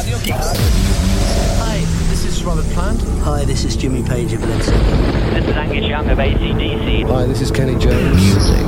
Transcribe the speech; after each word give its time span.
Radio 0.00 0.16
Hi, 1.60 1.84
this 2.08 2.24
is 2.24 2.42
Robert 2.42 2.64
Plant. 2.70 3.02
Hi, 3.20 3.44
this 3.44 3.66
is 3.66 3.76
Jimmy 3.76 4.02
Page 4.02 4.32
of 4.32 4.42
Led 4.42 4.62
Zeppelin. 4.62 5.34
This 5.34 5.44
is 5.44 5.56
Angus 5.56 5.84
Young 5.86 6.08
of 6.08 6.16
ACDC. 6.16 7.06
Hi, 7.06 7.26
this 7.26 7.42
is 7.42 7.50
Kenny 7.50 7.78
Jones. 7.78 8.16
Music. 8.16 8.66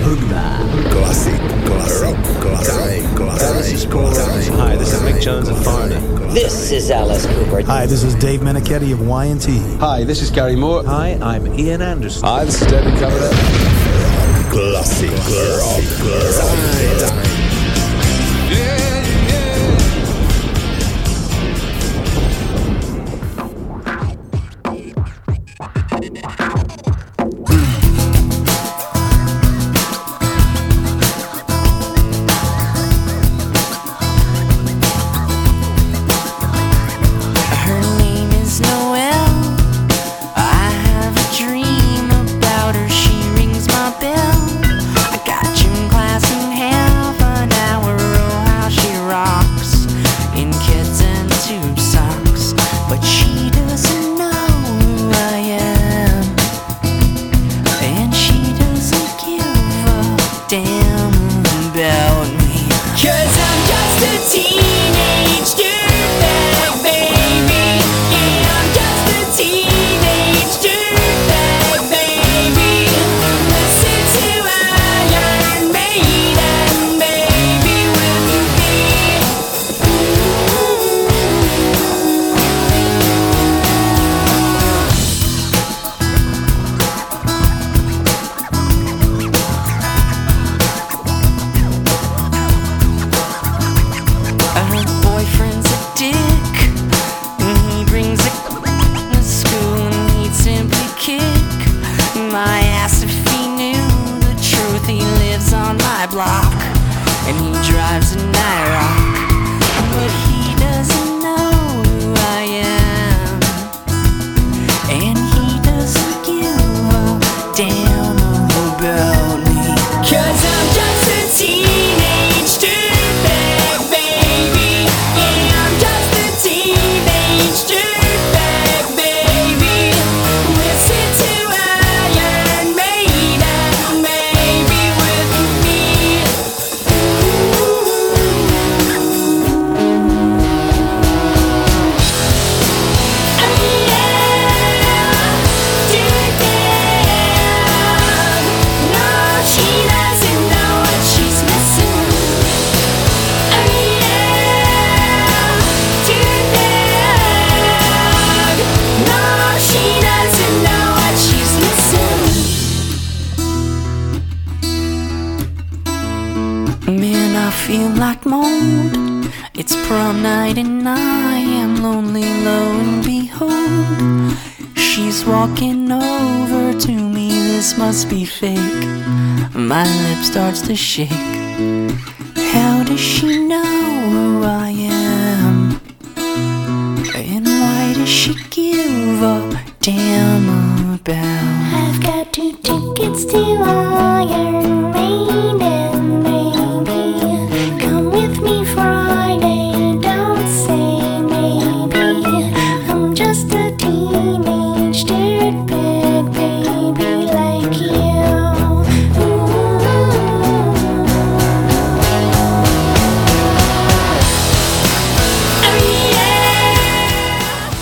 Hoogba. 0.00 0.90
Classic. 0.90 1.38
Classic. 1.66 2.16
Classic. 2.40 3.04
Classic. 3.14 3.90
Classic. 3.90 4.54
Hi, 4.54 4.76
this 4.76 4.94
is 4.94 5.00
Mick 5.02 5.20
Jones 5.20 5.48
of 5.50 5.62
Foreigner. 5.62 6.00
This 6.32 6.72
is 6.72 6.90
Alice 6.90 7.26
Cooper. 7.26 7.60
Hi, 7.64 7.84
this 7.84 8.02
is 8.02 8.14
Dave 8.14 8.40
Menichetti 8.40 8.94
of 8.94 9.06
Y&T. 9.06 9.58
Hi, 9.80 10.04
this 10.04 10.22
is 10.22 10.30
Gary 10.30 10.56
Moore. 10.56 10.82
Hi, 10.86 11.18
I'm 11.20 11.46
Ian 11.60 11.82
Anderson. 11.82 12.22
Hi, 12.24 12.46
this 12.46 12.62
is 12.62 12.66
David 12.68 12.98
Coverdale. 12.98 13.28
Classic. 14.50 15.10
Classic. 15.10 15.84
Classic. 15.98 17.29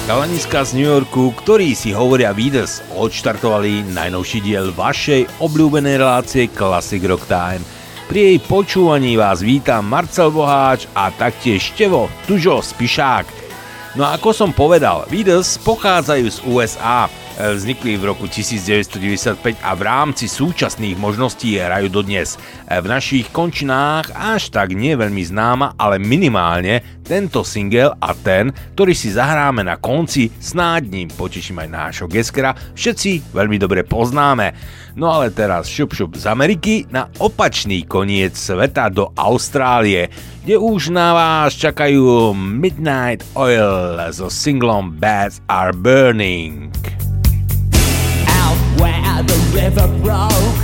Chalaniska 0.09 0.65
z 0.65 0.73
New 0.73 0.89
Yorku, 0.89 1.37
ktorí 1.37 1.77
si 1.77 1.93
hovoria 1.93 2.33
Beatles, 2.33 2.81
odštartovali 2.97 3.93
najnovší 3.93 4.41
diel 4.41 4.73
vašej 4.73 5.29
obľúbenej 5.37 6.01
relácie 6.01 6.49
Classic 6.49 7.05
Rock 7.05 7.29
Time. 7.29 7.61
Pri 8.09 8.33
jej 8.33 8.39
počúvaní 8.41 9.21
vás 9.21 9.45
vítam 9.45 9.85
Marcel 9.85 10.33
Boháč 10.33 10.89
a 10.97 11.13
taktiež 11.13 11.61
Števo 11.77 12.09
Tužo 12.25 12.65
Spišák. 12.65 13.29
No 14.01 14.09
a 14.09 14.17
ako 14.17 14.33
som 14.33 14.49
povedal, 14.57 15.05
Beatles 15.13 15.61
pochádzajú 15.61 16.27
z 16.33 16.39
USA, 16.49 17.13
vznikli 17.39 17.95
v 17.95 18.11
roku 18.11 18.27
1995 18.27 19.63
a 19.63 19.71
v 19.79 19.83
rámci 19.87 20.27
súčasných 20.27 20.99
možností 20.99 21.55
hrajú 21.55 21.87
dodnes. 21.87 22.35
V 22.67 22.87
našich 22.91 23.31
končinách 23.31 24.11
až 24.11 24.51
tak 24.51 24.75
nie 24.75 24.99
veľmi 24.99 25.23
známa, 25.23 25.79
ale 25.79 26.03
minimálne 26.03 26.99
tento 27.07 27.47
single 27.47 27.95
a 27.97 28.11
ten, 28.13 28.51
ktorý 28.75 28.93
si 28.93 29.15
zahráme 29.15 29.63
na 29.63 29.79
konci, 29.79 30.29
snáď 30.43 30.83
ním 30.91 31.09
poteším 31.09 31.63
aj 31.65 31.69
nášho 31.71 32.07
geskera, 32.11 32.53
všetci 32.75 33.33
veľmi 33.33 33.57
dobre 33.57 33.87
poznáme. 33.87 34.53
No 34.99 35.15
ale 35.15 35.31
teraz 35.31 35.71
šup 35.71 35.95
šup 35.95 36.19
z 36.19 36.27
Ameriky 36.27 36.91
na 36.91 37.07
opačný 37.23 37.87
koniec 37.87 38.35
sveta 38.35 38.91
do 38.91 39.15
Austrálie, 39.15 40.11
kde 40.43 40.59
už 40.59 40.91
na 40.91 41.15
vás 41.15 41.55
čakajú 41.55 42.35
Midnight 42.35 43.23
Oil 43.39 43.95
so 44.11 44.27
singlom 44.27 44.99
Bats 44.99 45.39
Are 45.47 45.71
Burning. 45.71 46.98
where 48.81 49.23
the 49.23 49.39
river 49.55 49.87
broke, 50.03 50.61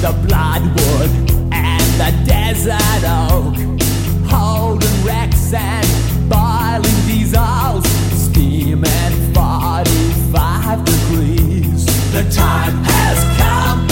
the 0.00 0.12
bloodwood 0.26 1.10
and 1.52 1.86
the 2.00 2.12
desert 2.24 3.02
oak, 3.04 3.56
holding 4.30 5.04
wrecks 5.04 5.52
and 5.52 5.86
boiling 6.28 7.06
diesels, 7.06 7.84
at 8.84 9.12
45 9.34 10.84
degrees. 10.84 11.86
The 12.12 12.22
time 12.30 12.84
has 12.84 13.18
come 13.38 13.88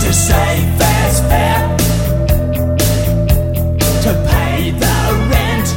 to 0.00 0.12
save 0.12 0.78
this 0.78 1.20
fair, 1.20 1.76
to 4.02 4.12
pay 4.30 4.70
the 4.70 4.96
rent, 5.30 5.68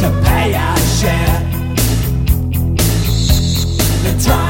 to 0.00 0.08
pay 0.26 0.54
our 0.54 0.78
share 0.78 1.49
try 4.20 4.49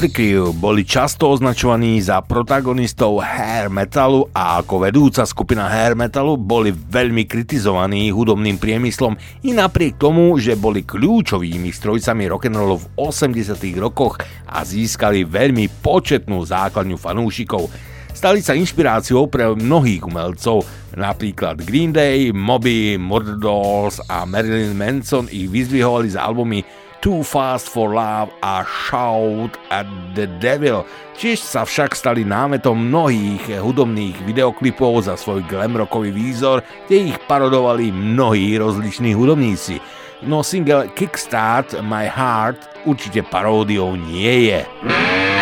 Mötley 0.00 0.32
boli 0.56 0.80
často 0.80 1.28
označovaní 1.28 2.00
za 2.00 2.24
protagonistov 2.24 3.20
hair 3.20 3.68
metalu 3.68 4.24
a 4.32 4.56
ako 4.64 4.88
vedúca 4.88 5.28
skupina 5.28 5.68
hair 5.68 5.92
metalu 5.92 6.40
boli 6.40 6.72
veľmi 6.72 7.28
kritizovaní 7.28 8.08
hudobným 8.08 8.56
priemyslom 8.56 9.12
i 9.44 9.52
napriek 9.52 10.00
tomu, 10.00 10.32
že 10.40 10.56
boli 10.56 10.88
kľúčovými 10.88 11.68
strojcami 11.68 12.32
rock'n'rollu 12.32 12.80
v 12.80 12.86
80 12.96 13.60
rokoch 13.76 14.16
a 14.48 14.64
získali 14.64 15.28
veľmi 15.28 15.68
početnú 15.84 16.48
základňu 16.48 16.96
fanúšikov. 16.96 17.68
Stali 18.16 18.40
sa 18.40 18.56
inšpiráciou 18.56 19.28
pre 19.28 19.52
mnohých 19.52 20.08
umelcov, 20.08 20.64
napríklad 20.96 21.60
Green 21.60 21.92
Day, 21.92 22.32
Moby, 22.32 22.96
Murder 22.96 23.36
Dolls 23.36 24.00
a 24.08 24.24
Marilyn 24.24 24.72
Manson 24.80 25.28
ich 25.28 25.52
vyzdvihovali 25.52 26.08
z 26.08 26.16
albumy 26.16 26.64
Too 27.00 27.24
Fast 27.24 27.72
for 27.72 27.96
Love 27.96 28.28
a 28.44 28.60
Shout 28.60 29.56
at 29.72 29.88
the 30.12 30.28
Devil. 30.36 30.84
Tiež 31.16 31.40
sa 31.40 31.64
však 31.64 31.96
stali 31.96 32.28
námetom 32.28 32.76
mnohých 32.76 33.56
hudobných 33.56 34.20
videoklipov 34.28 35.08
za 35.08 35.16
svoj 35.16 35.40
glam 35.48 35.80
rockový 35.80 36.12
výzor, 36.12 36.60
kde 36.84 37.16
ich 37.16 37.18
parodovali 37.24 37.88
mnohí 37.88 38.60
rozliční 38.60 39.16
hudobníci. 39.16 39.80
No 40.28 40.44
single 40.44 40.92
Kickstart 40.92 41.80
My 41.80 42.04
Heart 42.04 42.84
určite 42.84 43.24
paródiou 43.24 43.96
nie 43.96 44.52
je. 44.52 44.60
How 44.84 45.39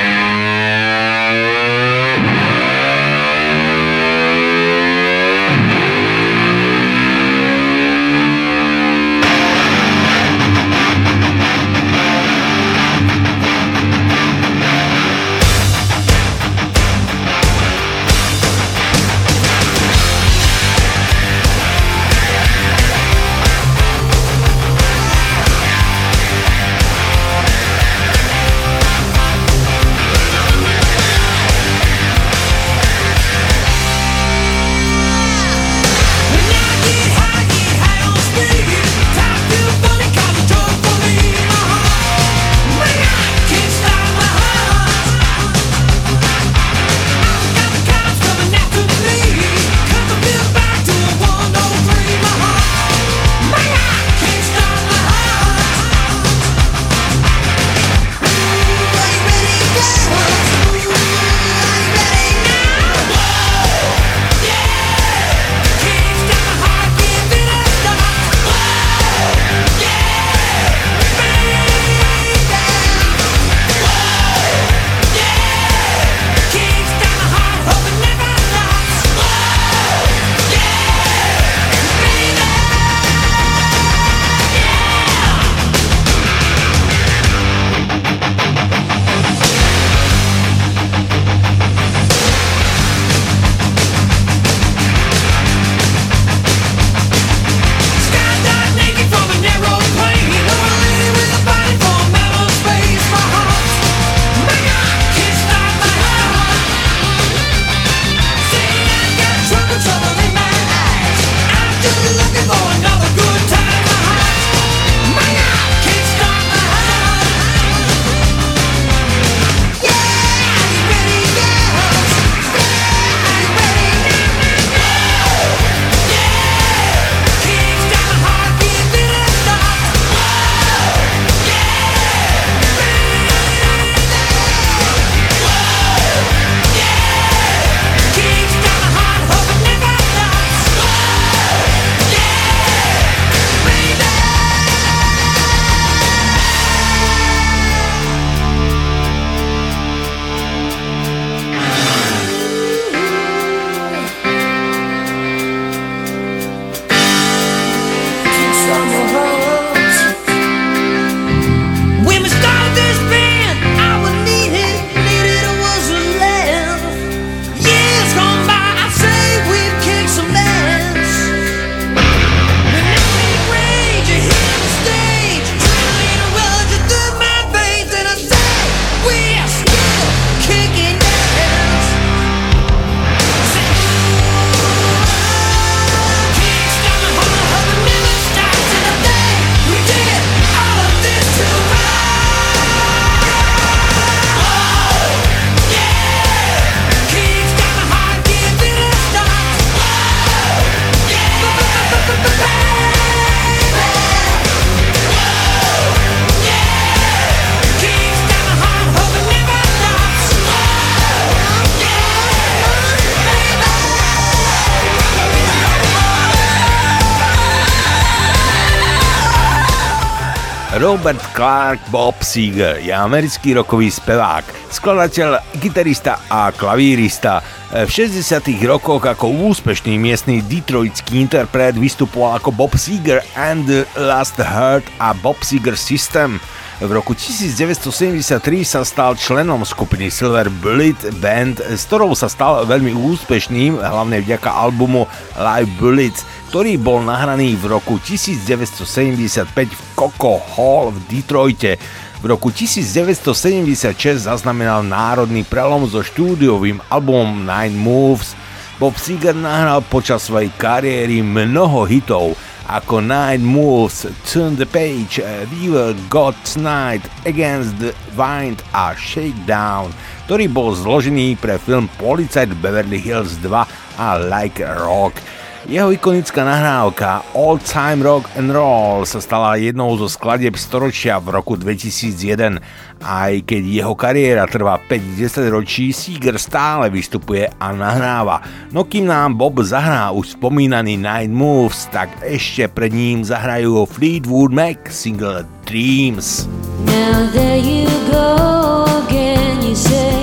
Clark 221.49 221.81
Bob 221.89 222.21
Seger 222.21 222.77
je 222.77 222.93
americký 222.93 223.57
rokový 223.57 223.89
spevák, 223.89 224.69
skladateľ, 224.69 225.57
gitarista 225.57 226.21
a 226.29 226.53
klavírista. 226.53 227.41
V 227.73 227.89
60 227.89 228.53
rokoch 228.69 229.09
ako 229.09 229.49
úspešný 229.49 229.97
miestny 229.97 230.45
detroitský 230.45 231.17
interpret 231.17 231.73
vystupoval 231.73 232.37
ako 232.37 232.53
Bob 232.53 232.77
Seger 232.77 233.25
and 233.33 233.65
the 233.65 233.89
Last 233.97 234.37
Heart 234.37 234.93
a 235.01 235.17
Bob 235.17 235.41
Seger 235.41 235.73
System. 235.73 236.37
V 236.85 236.91
roku 236.93 237.17
1973 237.17 238.29
sa 238.63 238.85
stal 238.85 239.17
členom 239.17 239.65
skupiny 239.65 240.13
Silver 240.13 240.47
Bullet 240.47 241.01
Band, 241.17 241.65
s 241.65 241.89
ktorou 241.89 242.13
sa 242.13 242.29
stal 242.29 242.69
veľmi 242.69 242.93
úspešným, 242.93 243.83
hlavne 243.83 244.21
vďaka 244.23 244.47
albumu 244.47 245.09
Live 245.35 245.73
Bullets, 245.81 246.23
ktorý 246.49 246.81
bol 246.81 247.05
nahraný 247.05 247.61
v 247.61 247.77
roku 247.77 248.01
1975 248.01 249.53
v 249.53 249.81
Coco 249.93 250.41
Hall 250.41 250.97
v 250.97 250.99
Detroite. 251.05 251.77
V 252.19 252.25
roku 252.25 252.49
1976 252.49 254.25
zaznamenal 254.25 254.81
národný 254.81 255.45
prelom 255.45 255.85
so 255.85 256.01
štúdiovým 256.01 256.81
albumom 256.89 257.45
Nine 257.45 257.77
Moves. 257.77 258.33
Bob 258.81 258.97
Seger 258.97 259.37
nahral 259.37 259.85
počas 259.93 260.25
svojej 260.25 260.49
kariéry 260.57 261.21
mnoho 261.21 261.85
hitov, 261.85 262.33
ako 262.65 263.05
Night 263.05 263.45
Moves, 263.45 264.09
Turn 264.25 264.57
the 264.57 264.65
Page, 264.65 265.21
River 265.53 265.93
God 266.09 266.37
Night, 266.57 267.05
Against 267.29 267.77
the 267.77 267.93
Wind 268.17 268.65
a 268.73 268.97
Shakedown, 268.97 269.93
ktorý 270.25 270.49
bol 270.49 270.73
zložený 270.73 271.37
pre 271.37 271.61
film 271.61 271.93
Policajt 272.01 272.57
Beverly 272.65 273.05
Hills 273.05 273.37
2 273.45 273.53
a 274.01 274.09
Like 274.17 274.65
Rock. 274.65 275.21
Jeho 275.69 275.93
ikonická 275.93 276.49
nahrávka 276.49 277.21
All 277.37 277.61
Time 277.61 278.01
Rock 278.01 278.25
and 278.41 278.49
Roll 278.57 279.05
sa 279.05 279.21
stala 279.21 279.61
jednou 279.61 280.01
zo 280.01 280.09
skladieb 280.09 280.57
storočia 280.57 281.21
v 281.21 281.37
roku 281.37 281.61
2001. 281.61 282.57
Aj 283.05 283.37
keď 283.45 283.63
jeho 283.69 283.93
kariéra 283.93 284.49
trvá 284.49 284.81
5-10 284.81 285.53
ročí, 285.53 285.93
Seeger 285.93 286.41
stále 286.41 286.89
vystupuje 286.89 287.53
a 287.61 287.77
nahráva. 287.77 288.41
No 288.73 288.89
kým 288.89 289.13
nám 289.13 289.37
Bob 289.37 289.61
zahrá 289.61 290.09
už 290.09 290.41
spomínaný 290.41 290.97
Night 290.97 291.29
Moves, 291.29 291.85
tak 291.93 292.17
ešte 292.25 292.65
pred 292.73 292.97
ním 292.97 293.21
zahrajú 293.21 293.85
Fleetwood 293.85 294.49
Mac 294.49 294.89
single 294.89 295.45
Dreams. 295.69 296.49
Now 296.89 297.29
there 297.37 297.61
you 297.61 297.93
go 298.09 298.89
again, 299.05 299.61
you 299.61 299.77
say 299.77 300.17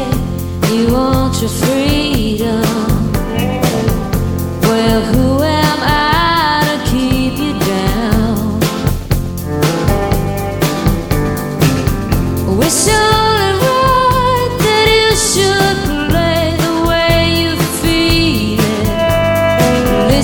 you 0.74 0.90
want 0.90 1.38
your 1.38 1.54
freedom. 1.54 2.85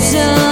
It. 0.03 0.50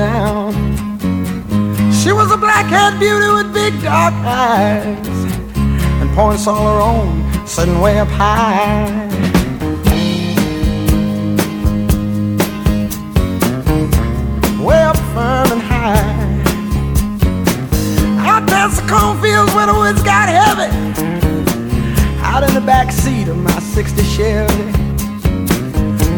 Out. 0.00 0.52
She 2.02 2.12
was 2.12 2.32
a 2.32 2.36
black-haired 2.36 2.98
beauty 2.98 3.28
with 3.32 3.52
big 3.52 3.80
dark 3.82 4.14
eyes 4.24 5.08
and 6.00 6.10
points 6.14 6.46
all 6.46 6.64
her 6.66 6.80
own, 6.80 7.46
sitting 7.46 7.80
way 7.80 7.98
up 7.98 8.08
high. 8.08 9.06
Way 14.60 14.82
up 14.82 14.96
firm 15.14 15.52
and 15.52 15.62
high. 15.62 16.20
Out 18.26 18.48
past 18.48 18.80
the 18.80 18.88
cornfields 18.88 19.54
where 19.54 19.66
the 19.66 19.74
woods 19.74 20.02
got 20.02 20.28
heavy. 20.28 20.70
Out 22.22 22.42
in 22.42 22.54
the 22.54 22.60
back 22.60 22.92
seat 22.92 23.28
of 23.28 23.36
my 23.36 23.58
60 23.58 24.02
Chevy. 24.04 24.64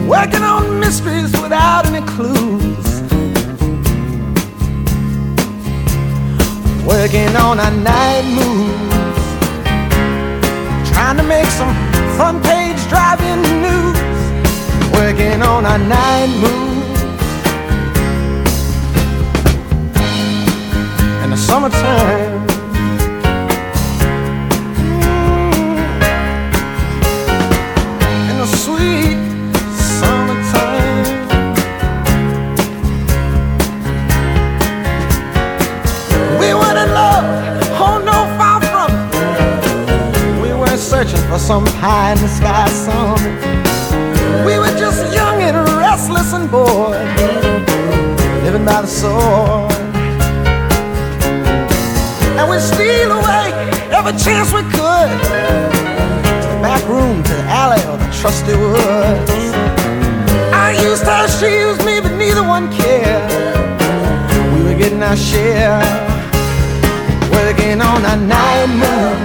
Working 0.07 0.43
on 0.43 0.79
mysteries 0.81 1.33
without 1.41 1.87
any 1.87 2.07
clues. 2.07 2.92
Working 6.87 7.37
on 7.37 7.61
our 7.61 7.71
night 7.71 8.25
moves. 8.25 9.21
Trying 10.91 11.17
to 11.17 11.23
make 11.23 11.47
some 11.47 11.75
front 12.17 12.43
page 12.45 12.77
driving 12.89 13.43
news. 13.63 13.99
Working 14.93 15.43
on 15.43 15.65
our 15.65 15.79
night 15.79 16.29
moves. 16.43 17.03
In 21.25 21.31
the 21.31 21.37
summertime. 21.37 22.42
Some 41.43 41.67
high 41.67 42.13
in 42.13 42.19
the 42.19 42.29
sky 42.29 42.69
summit. 42.69 43.35
We 44.47 44.59
were 44.59 44.75
just 44.79 45.13
young 45.13 45.43
and 45.43 45.57
restless 45.77 46.33
and 46.33 46.49
bored, 46.49 47.03
living 48.45 48.65
by 48.65 48.83
the 48.83 48.87
sword. 48.87 49.73
And 52.39 52.49
we 52.49 52.61
steal 52.61 53.11
away 53.11 53.51
every 53.91 54.13
chance 54.13 54.55
we 54.55 54.63
could 54.71 55.11
to 56.43 56.49
the 56.55 56.61
back 56.63 56.87
room, 56.89 57.25
to 57.25 57.33
the 57.35 57.47
alley, 57.51 57.83
or 57.91 57.99
the 57.99 58.11
trusty 58.21 58.55
woods. 58.55 59.31
I 60.55 60.79
used 60.81 61.03
her, 61.03 61.27
she 61.27 61.59
used 61.59 61.85
me, 61.85 61.99
but 61.99 62.13
neither 62.13 62.45
one 62.45 62.71
cared. 62.73 63.31
We 64.55 64.63
were 64.63 64.79
getting 64.79 65.03
our 65.03 65.17
share, 65.17 65.83
working 67.35 67.81
on 67.83 68.05
our 68.07 68.17
night 68.17 69.22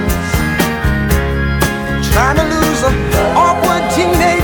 trying 2.17 2.35
to 2.35 2.45
lose 2.45 2.81
the 2.81 2.89
awkward 3.37 3.83
teenage 3.93 4.36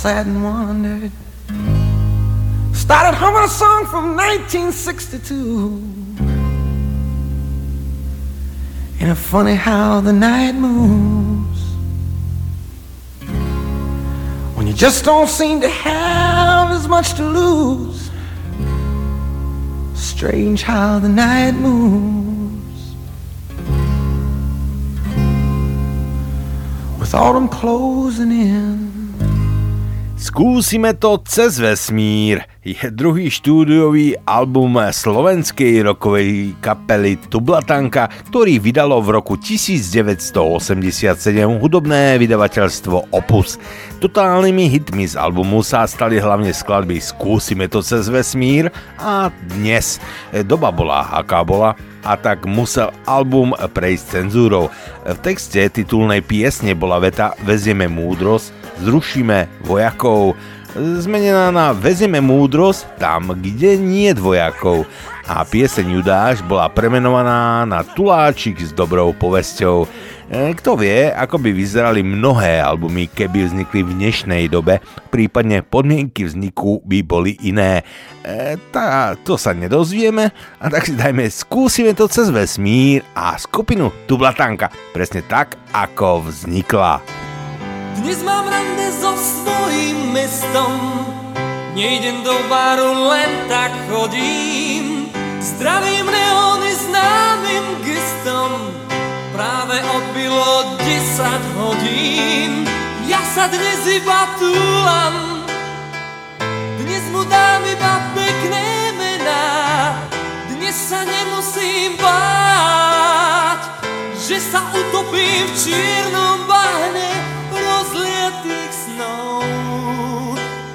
sat 0.00 0.24
and 0.26 0.42
wondered. 0.42 1.12
Started 2.72 3.14
humming 3.14 3.44
a 3.44 3.48
song 3.48 3.84
from 3.84 4.16
1962. 4.16 5.84
Ain't 8.98 9.10
it 9.10 9.14
funny 9.14 9.54
how 9.54 10.00
the 10.00 10.14
night 10.14 10.52
moves? 10.52 11.60
When 14.56 14.66
you 14.66 14.72
just 14.72 15.04
don't 15.04 15.28
seem 15.28 15.60
to 15.60 15.68
have 15.68 16.70
as 16.70 16.88
much 16.88 17.12
to 17.16 17.22
lose. 17.22 18.10
Strange 19.92 20.62
how 20.62 20.98
the 20.98 21.10
night 21.10 21.52
moves. 21.52 22.94
With 26.98 27.14
autumn 27.14 27.48
closing 27.48 28.32
in. 28.32 28.89
Skúsime 30.40 30.96
to 30.96 31.20
cez 31.28 31.60
vesmír 31.60 32.48
je 32.64 32.76
druhý 32.92 33.28
štúdiový 33.28 34.20
album 34.24 34.76
slovenskej 34.76 35.84
rokovej 35.84 36.56
kapely 36.64 37.20
Tublatanka, 37.28 38.08
ktorý 38.28 38.56
vydalo 38.56 39.04
v 39.04 39.20
roku 39.20 39.36
1987 39.36 41.00
hudobné 41.60 42.16
vydavateľstvo 42.20 43.16
Opus. 43.16 43.60
Totálnymi 44.00 44.68
hitmi 44.68 45.08
z 45.08 45.16
albumu 45.16 45.60
sa 45.60 45.88
stali 45.88 46.16
hlavne 46.16 46.52
skladby 46.52 47.00
Skúsime 47.00 47.68
to 47.68 47.84
cez 47.84 48.08
vesmír 48.08 48.72
a 48.96 49.32
Dnes. 49.44 50.00
Doba 50.48 50.68
bola 50.68 51.04
aká 51.16 51.44
bola 51.44 51.76
a 52.00 52.16
tak 52.16 52.48
musel 52.48 52.92
album 53.04 53.52
prejsť 53.56 54.24
cenzúrou. 54.24 54.72
V 55.04 55.16
texte 55.20 55.64
titulnej 55.68 56.24
piesne 56.24 56.76
bola 56.76 56.96
veta 56.96 57.36
Vezieme 57.44 57.88
múdrosť, 57.88 58.59
zrušíme 58.80 59.64
vojakov, 59.64 60.36
zmenená 60.76 61.50
na 61.50 61.74
Vezieme 61.74 62.22
múdrosť 62.22 62.86
tam, 63.02 63.34
kde 63.34 63.74
nie 63.78 64.10
dvojakov. 64.14 64.86
A 65.30 65.46
pieseň 65.46 65.86
Judáš 66.02 66.42
bola 66.42 66.66
premenovaná 66.66 67.62
na 67.62 67.86
Tuláčik 67.86 68.58
s 68.58 68.74
dobrou 68.74 69.14
povesťou. 69.14 69.86
E, 70.26 70.50
Kto 70.58 70.74
vie, 70.74 71.06
ako 71.06 71.38
by 71.38 71.50
vyzerali 71.54 72.02
mnohé 72.02 72.58
albumy, 72.58 73.06
keby 73.06 73.46
vznikli 73.46 73.86
v 73.86 73.94
dnešnej 73.94 74.50
dobe, 74.50 74.82
prípadne 75.14 75.62
podmienky 75.62 76.26
vzniku 76.26 76.82
by 76.82 76.98
boli 77.06 77.38
iné. 77.46 77.86
E, 78.26 78.58
tá, 78.74 79.14
to 79.22 79.38
sa 79.38 79.54
nedozvieme, 79.54 80.34
a 80.58 80.66
tak 80.66 80.90
si 80.90 80.98
dajme, 80.98 81.30
skúsime 81.30 81.94
to 81.94 82.10
cez 82.10 82.26
vesmír 82.34 83.06
a 83.14 83.38
skupinu 83.38 83.94
Tublatanka, 84.10 84.66
presne 84.90 85.22
tak, 85.22 85.54
ako 85.70 86.26
vznikla. 86.26 87.29
Dnes 87.98 88.22
mám 88.22 88.46
rande 88.46 88.92
so 88.92 89.16
svojím 89.18 90.12
mestom. 90.12 90.74
Nejdem 91.74 92.22
do 92.22 92.34
baru, 92.48 93.08
len 93.08 93.30
tak 93.48 93.72
chodím. 93.90 95.10
Zdravím 95.40 96.06
neóny 96.06 96.74
známym 96.74 97.64
gestom. 97.82 98.50
Práve 99.32 99.82
odbilo 99.82 100.76
10 100.78 101.58
hodín. 101.58 102.68
Ja 103.10 103.22
sa 103.34 103.50
dnes 103.50 103.82
iba 103.90 104.28
túlam. 104.38 105.42
Dnes 106.78 107.04
mu 107.10 107.26
dám 107.26 107.62
iba 107.66 107.94
pekné 108.14 108.94
mená. 108.94 109.46
Dnes 110.52 110.76
sa 110.76 111.02
nemusím 111.02 111.98
báť 111.98 113.60
Že 114.14 114.36
sa 114.38 114.60
utopím 114.70 115.50
v 115.50 115.54
čiernom 115.58 116.46
bahne 116.46 117.29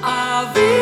a 0.02 0.52
vy. 0.54 0.74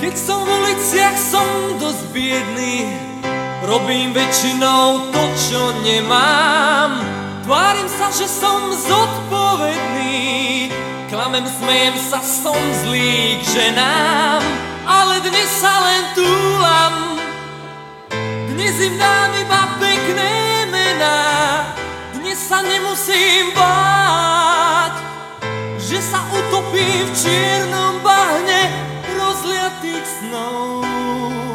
Keď 0.00 0.14
som 0.16 0.40
v 0.44 0.50
uliciach, 0.50 1.16
som 1.18 1.48
dosť 1.78 2.02
robím 3.72 4.12
väčšinou 4.12 5.08
to, 5.08 5.22
čo 5.48 5.62
nemám. 5.80 7.00
Tvárim 7.42 7.88
sa, 7.88 8.12
že 8.12 8.28
som 8.28 8.68
zodpovedný, 8.70 10.68
klamem, 11.08 11.46
smejem 11.48 11.96
sa, 11.96 12.20
som 12.20 12.58
zlý 12.84 13.40
k 13.40 13.42
ženám. 13.48 14.71
Ale 14.82 15.22
dnes 15.22 15.50
sa 15.62 15.74
len 15.86 16.02
túlam. 16.18 16.94
Dnes 18.52 18.78
im 18.78 18.94
dám 18.98 19.30
iba 19.42 19.62
pekné 19.80 20.64
mená 20.70 21.20
Dnes 22.14 22.38
sa 22.38 22.62
nemusím 22.62 23.50
báť 23.56 25.02
Že 25.82 25.98
sa 25.98 26.20
utopím 26.30 27.10
v 27.10 27.12
čiernom 27.16 28.04
bahne 28.04 28.70
Rozliatých 29.18 30.06
snov 30.06 31.51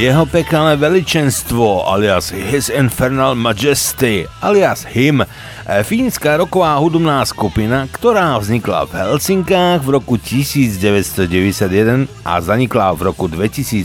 Jeho 0.00 0.24
pekelné 0.24 0.80
veličenstvo 0.80 1.84
alias 1.84 2.32
His 2.32 2.72
Infernal 2.72 3.36
Majesty 3.36 4.24
alias 4.40 4.88
HIM 4.88 5.20
Fínska 5.84 6.40
roková 6.40 6.72
hudobná 6.80 7.20
skupina, 7.28 7.84
ktorá 7.84 8.40
vznikla 8.40 8.88
v 8.88 8.96
Helsinkách 8.96 9.84
v 9.84 9.88
roku 9.92 10.16
1991 10.16 12.08
a 12.24 12.32
zanikla 12.40 12.96
v 12.96 13.12
roku 13.12 13.28
2017. 13.28 13.84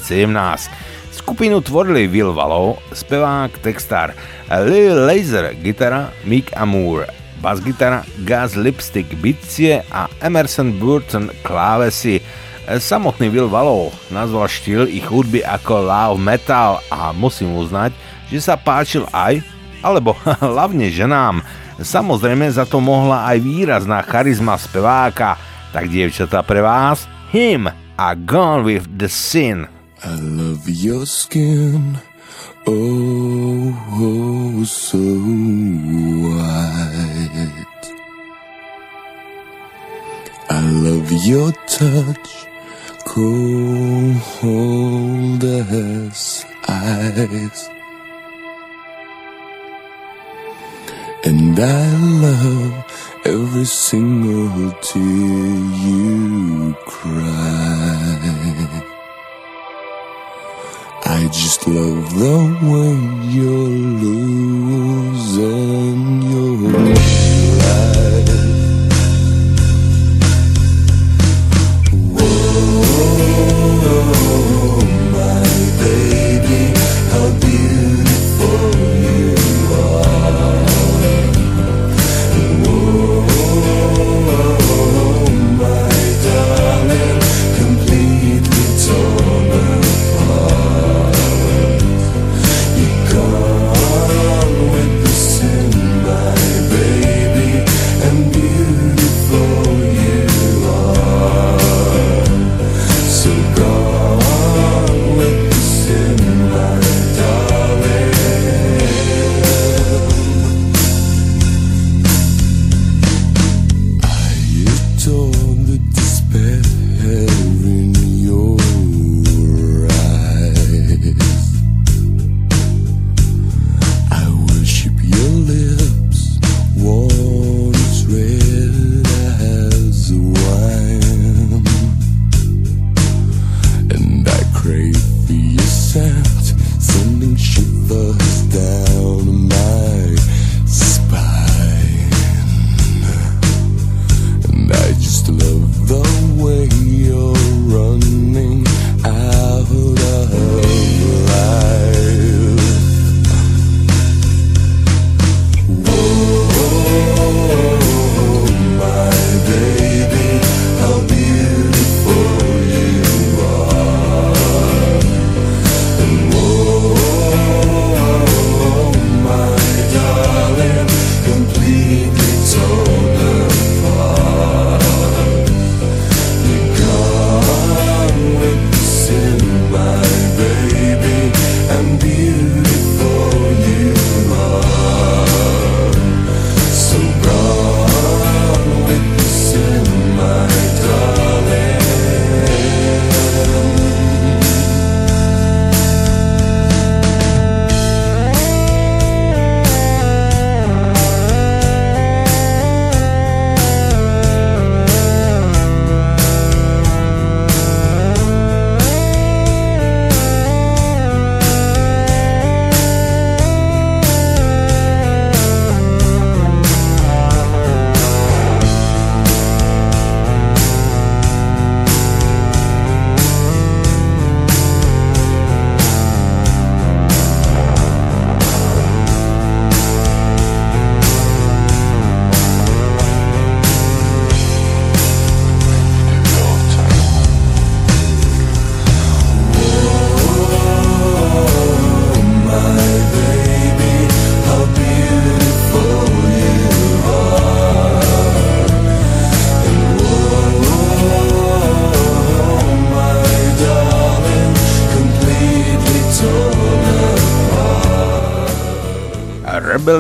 Skupinu 1.12 1.60
tvorili 1.60 2.08
Will 2.08 2.32
Vallow, 2.32 2.80
spevák, 2.96 3.52
textár 3.60 4.16
Lil 4.48 4.96
Laser, 4.96 5.52
gitara 5.60 6.16
Mick 6.24 6.48
Amour, 6.56 7.12
basgitara 7.44 8.08
Gaz 8.24 8.56
Lipstick, 8.56 9.12
bicie 9.20 9.84
a 9.92 10.08
Emerson 10.24 10.80
Burton, 10.80 11.28
klávesy. 11.44 12.24
Samotný 12.66 13.30
Will 13.30 13.46
Vallow 13.46 13.94
nazval 14.10 14.50
štýl 14.50 14.90
ich 14.90 15.06
hudby 15.06 15.46
ako 15.46 15.86
love 15.86 16.18
metal 16.18 16.82
a 16.90 17.14
musím 17.14 17.54
uznať, 17.54 17.94
že 18.34 18.42
sa 18.42 18.58
páčil 18.58 19.06
aj, 19.14 19.46
alebo 19.86 20.18
hlavne 20.42 20.90
ženám. 20.90 21.46
Samozrejme 21.78 22.50
za 22.50 22.66
to 22.66 22.82
mohla 22.82 23.30
aj 23.30 23.38
výrazná 23.44 24.02
charizma 24.02 24.58
speváka. 24.58 25.38
Tak 25.76 25.92
dievčatá 25.92 26.42
pre 26.42 26.64
vás, 26.64 27.06
him 27.30 27.70
a 28.00 28.08
Gone 28.16 28.66
with 28.66 28.88
the 28.98 29.12
Sin. 29.12 29.68
I 30.06 30.16
love 30.22 30.66
your 30.66 31.06
skin, 31.06 31.98
oh, 32.68 33.74
oh 34.00 34.64
so 34.64 34.98
white. 36.22 37.86
I 40.50 40.62
love 40.62 41.12
your 41.26 41.52
touch, 41.68 42.46
cold 43.16 44.20
as 45.44 46.46
ice. 46.68 47.70
And 51.24 51.58
I 51.58 51.96
love 52.26 52.74
every 53.24 53.64
single 53.66 54.72
tear 54.82 55.04
you 55.86 56.76
cry. 56.86 58.84
I 61.06 61.30
just 61.32 61.68
love 61.68 62.20
the 62.20 62.38
way 62.70 62.96
you're 63.32 63.76
losing 64.04 65.42
your 66.34 67.15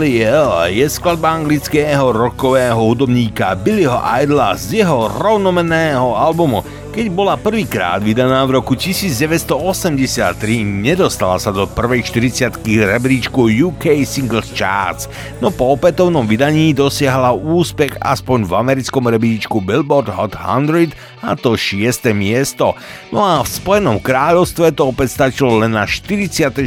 Rebel 0.05 0.69
je 0.69 0.85
skladba 0.85 1.33
anglického 1.33 2.13
rockového 2.13 2.77
hudobníka 2.77 3.57
Billyho 3.57 3.97
Idla 3.97 4.53
z 4.53 4.85
jeho 4.85 5.09
rovnomenného 5.09 6.13
albumu. 6.13 6.61
Keď 6.93 7.09
bola 7.09 7.33
prvýkrát 7.33 8.05
vydaná 8.05 8.45
v 8.45 8.61
roku 8.61 8.77
1983, 8.77 10.61
nedostala 10.61 11.41
sa 11.41 11.49
do 11.49 11.65
prvej 11.65 12.05
40 12.05 12.53
rebríčku 12.63 13.49
UK 13.49 14.05
Singles 14.05 14.53
Charts, 14.53 15.09
no 15.41 15.49
po 15.49 15.73
opätovnom 15.73 16.29
vydaní 16.29 16.77
dosiahla 16.77 17.33
úspech 17.33 17.97
aspoň 17.97 18.45
v 18.45 18.53
americkom 18.53 19.09
rebríčku 19.09 19.57
Billboard 19.57 20.13
Hot 20.13 20.37
100 20.37 20.93
a 21.25 21.33
to 21.33 21.57
6. 21.57 22.13
miesto. 22.13 22.77
No 23.09 23.25
a 23.25 23.41
v 23.41 23.49
Spojenom 23.49 23.97
kráľovstve 23.97 24.77
to 24.77 24.93
opäť 24.93 25.17
stačilo 25.17 25.65
len 25.65 25.73
na 25.73 25.89
46. 25.89 26.61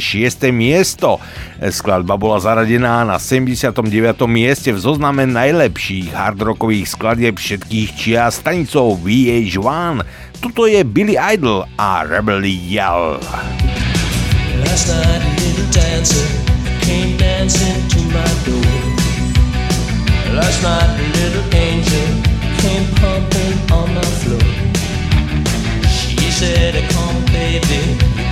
miesto. 0.50 1.22
Skladba 1.62 2.18
bola 2.18 2.42
zaradená 2.42 3.06
na 3.06 3.22
79. 3.22 3.78
mieste 4.26 4.74
v 4.74 4.78
zozname 4.82 5.30
najlepších 5.30 6.10
hardrockových 6.10 6.90
skladieb 6.90 7.38
všetkých 7.38 7.88
čia 7.94 8.26
stanicou 8.34 8.98
VH1. 8.98 10.02
Tuto 10.42 10.66
je 10.66 10.82
Billy 10.82 11.14
Idol 11.14 11.62
a 11.78 12.02
Rebel 12.02 12.42
Yell. 12.42 13.22
Last 14.58 14.90
night 14.90 15.22
a 15.22 16.38
came 16.82 17.16
dancing 17.16 17.88
to 17.90 17.98
my 18.10 18.26
door. 18.46 18.78
Last 20.34 20.62
night 20.62 20.98
a 20.98 21.06
little 21.18 21.46
angel 21.54 22.27
came 22.68 22.94
pumping 22.96 23.56
on 23.72 23.88
the 23.94 24.06
floor. 24.20 24.50
She 25.98 26.30
said, 26.38 26.74
"Come, 26.92 27.20
baby, 27.32 27.82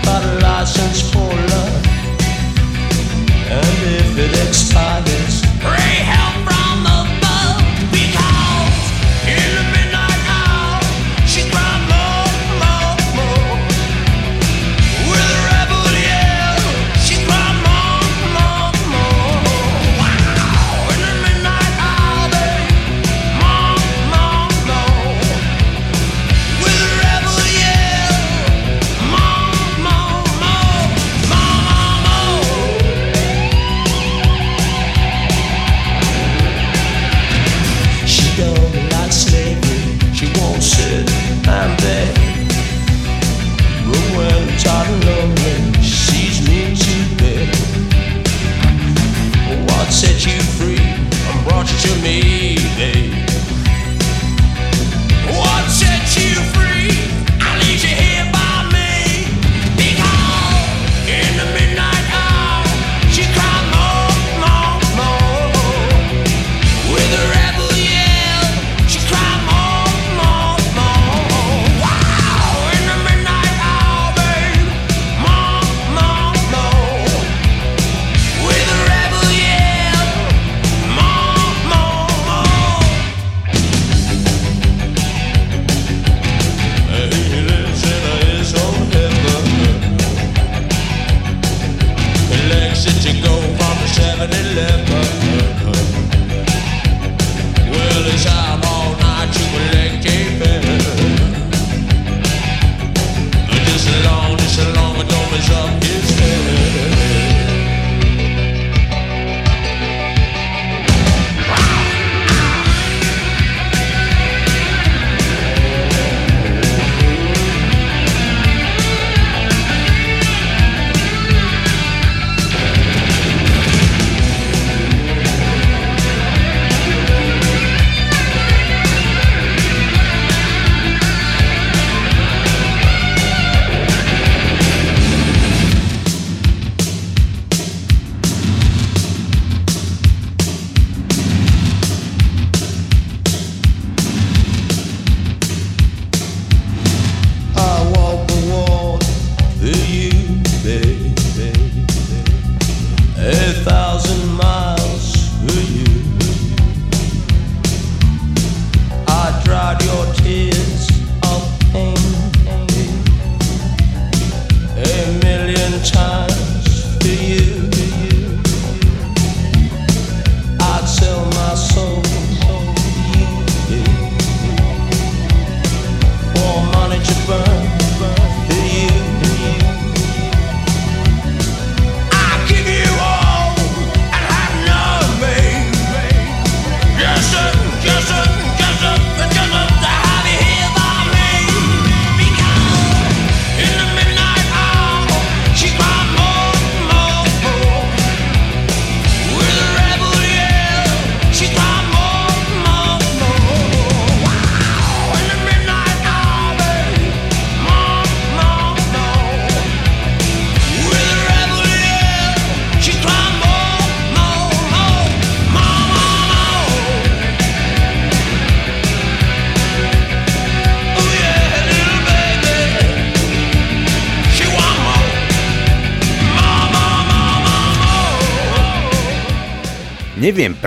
got 0.05 0.23
a 0.31 0.35
license 0.47 1.01
for 1.13 1.33
love, 1.53 1.85
and 3.57 3.79
if 4.01 4.11
it 4.25 4.35
expires, 4.47 5.35
pray 5.65 5.95
help 6.13 6.26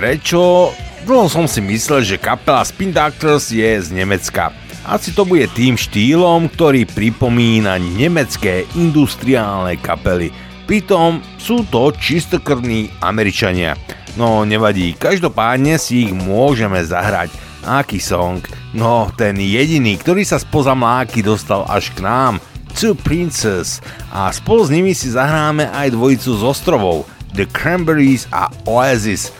prečo, 0.00 0.72
dlho 1.04 1.28
som 1.28 1.44
si 1.44 1.60
myslel, 1.60 2.00
že 2.00 2.16
kapela 2.16 2.64
Spin 2.64 2.88
Doctors 2.88 3.52
je 3.52 3.68
z 3.76 3.92
Nemecka. 3.92 4.48
Asi 4.88 5.12
to 5.12 5.28
bude 5.28 5.44
tým 5.52 5.76
štýlom, 5.76 6.48
ktorý 6.48 6.88
pripomína 6.88 7.76
nemecké 7.76 8.64
industriálne 8.80 9.76
kapely. 9.76 10.32
Pritom 10.64 11.20
sú 11.36 11.68
to 11.68 11.92
čistokrvní 11.92 12.88
Američania. 13.04 13.76
No 14.16 14.48
nevadí, 14.48 14.96
každopádne 14.96 15.76
si 15.76 16.08
ich 16.08 16.16
môžeme 16.16 16.80
zahrať. 16.80 17.28
Aký 17.60 18.00
song? 18.00 18.40
No 18.72 19.12
ten 19.12 19.36
jediný, 19.36 20.00
ktorý 20.00 20.24
sa 20.24 20.40
spoza 20.40 20.72
mláky 20.72 21.20
dostal 21.20 21.68
až 21.68 21.92
k 21.92 22.00
nám. 22.00 22.40
Two 22.72 22.96
Princess. 22.96 23.84
A 24.08 24.32
spolu 24.32 24.64
s 24.64 24.72
nimi 24.72 24.96
si 24.96 25.12
zahráme 25.12 25.68
aj 25.68 25.92
dvojicu 25.92 26.40
z 26.40 26.42
ostrovov. 26.56 27.04
The 27.36 27.44
Cranberries 27.52 28.24
a 28.32 28.48
Oasis– 28.64 29.28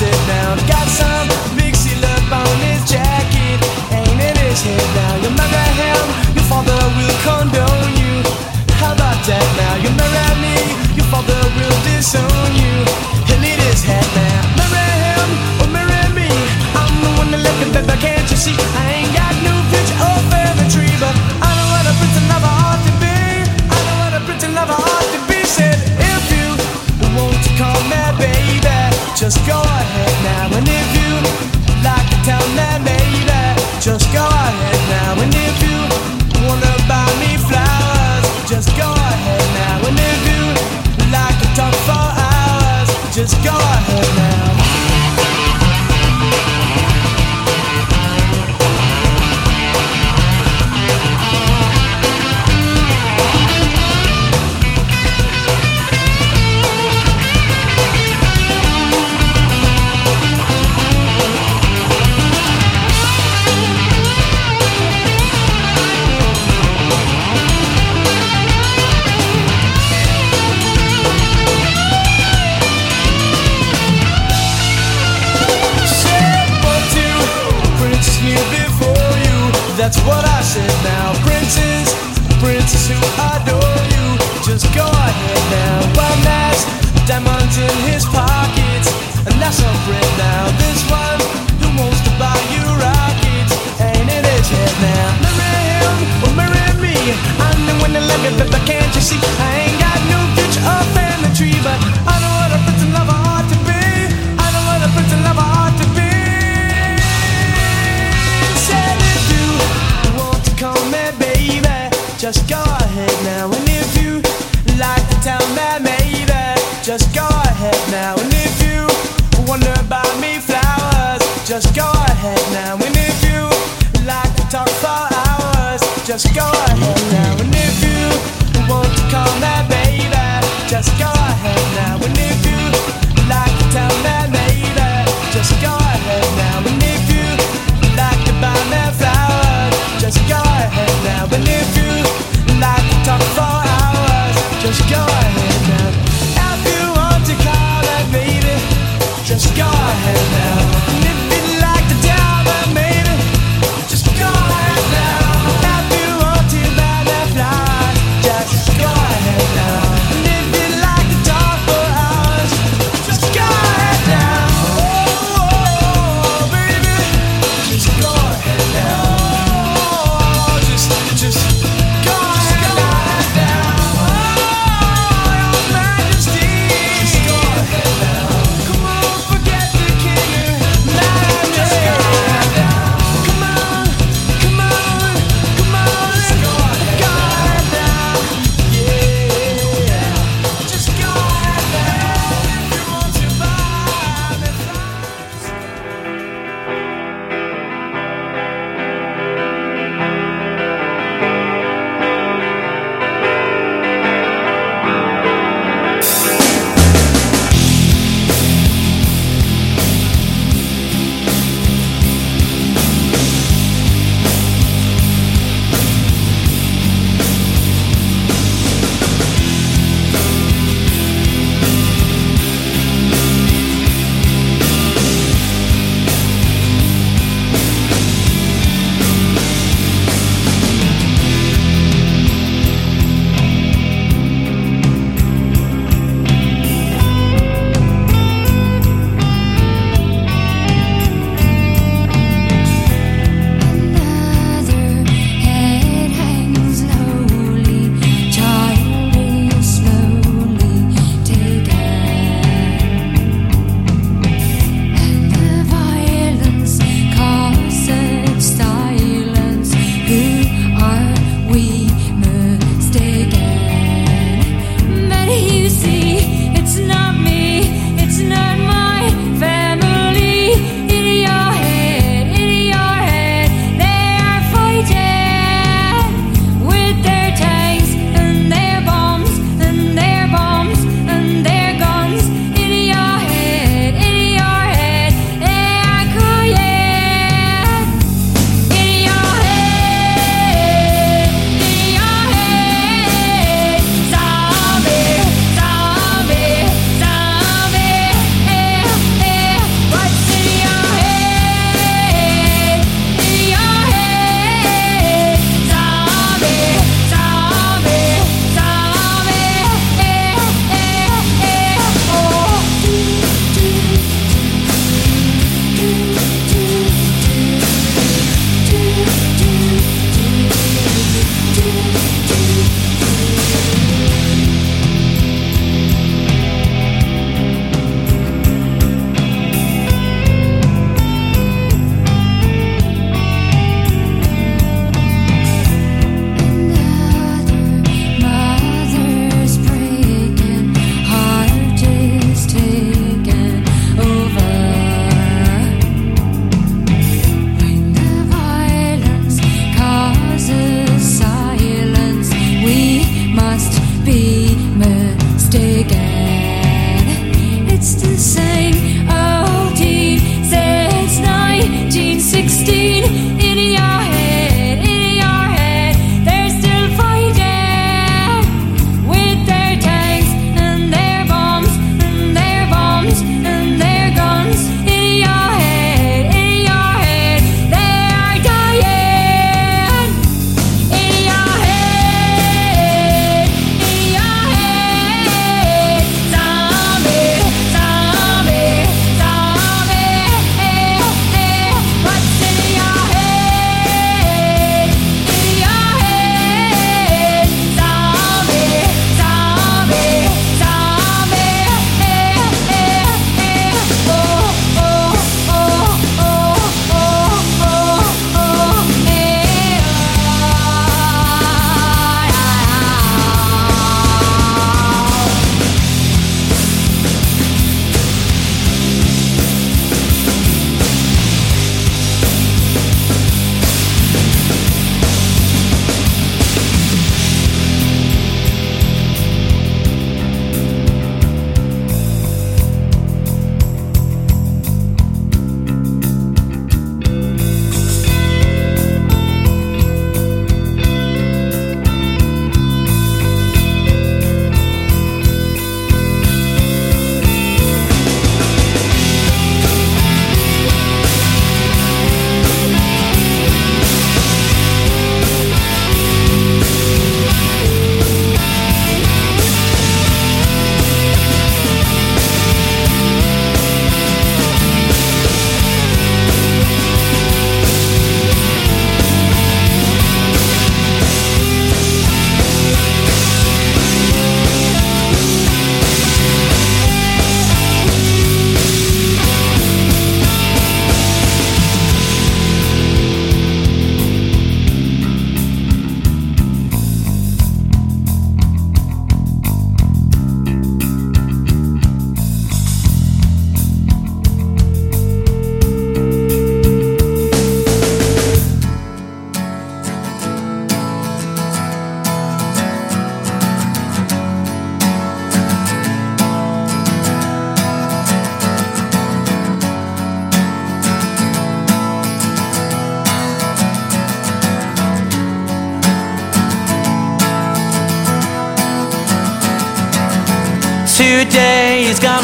sit 0.00 0.20
down. 0.32 0.56
Got 0.64 0.88
some 0.88 1.28
Nixie 1.60 1.92
love 2.00 2.32
on 2.32 2.56
his 2.64 2.80
jacket, 2.88 3.60
ain't 3.92 4.16
in 4.16 4.36
his 4.48 4.64
head 4.64 4.86
now. 4.96 5.20
You 5.20 5.30
marry 5.36 5.68
him, 5.76 6.04
your 6.32 6.46
father 6.48 6.80
will 6.96 7.16
condone 7.20 7.92
you. 8.00 8.14
How 8.80 8.96
about 8.96 9.20
that 9.28 9.46
now? 9.60 9.74
You 9.84 9.92
marry 10.00 10.32
me, 10.40 10.56
your 10.96 11.04
father 11.12 11.36
will 11.52 11.76
disown 11.84 12.48
you. 12.56 12.76
He'll 13.28 13.44
eat 13.44 13.60
his 13.68 13.84
head 13.84 14.08
now. 14.16 14.40
Marry 14.56 14.88
him 15.04 15.28
oh, 15.28 15.62
or 15.62 15.68
marry 15.68 16.08
me. 16.16 16.32
I'm 16.80 16.94
the 17.04 17.12
one 17.20 17.28
that 17.36 17.44
left 17.44 17.60
him, 17.60 17.68
baby, 17.76 17.96
can't 18.00 18.24
you 18.32 18.40
see? 18.40 18.56
I 18.56 19.04
ain't 19.04 19.12
got 19.12 19.36
no 19.44 19.52
future 19.68 20.00
or 20.00 20.16
further 20.32 20.66
tree, 20.72 20.96
but 20.96 21.12
I 21.44 21.48
know 21.60 21.68
what 21.76 21.84
a 21.84 21.92
prince 22.00 22.16
and 22.16 22.28
lover 22.32 22.48
ought 22.48 22.80
to 22.88 22.92
be. 23.04 23.16
I 23.68 23.76
know 23.84 23.96
what 24.00 24.12
a 24.16 24.20
prince 24.24 24.44
and 24.48 24.56
lover 24.56 24.80
ought 24.80 25.08
to 25.12 25.20
be. 25.28 25.44
Said 25.44 25.76
if 25.76 26.24
you 26.32 26.48
want 27.12 27.36
to 27.44 27.50
call 27.60 27.80
me 27.92 28.00
baby, 28.16 28.64
just 29.20 29.36
go. 29.44 29.69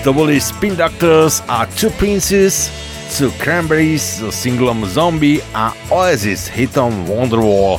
To 0.00 0.16
boli 0.16 0.40
Spin 0.40 0.80
Doctors 0.80 1.44
a 1.44 1.68
Two 1.76 1.92
Princes, 2.00 2.72
Two 3.12 3.28
Cranberries 3.36 4.00
so 4.00 4.32
singlom 4.32 4.88
Zombie 4.88 5.44
a 5.52 5.76
Oasis 5.92 6.48
hitom 6.48 7.04
Wonderwall. 7.04 7.76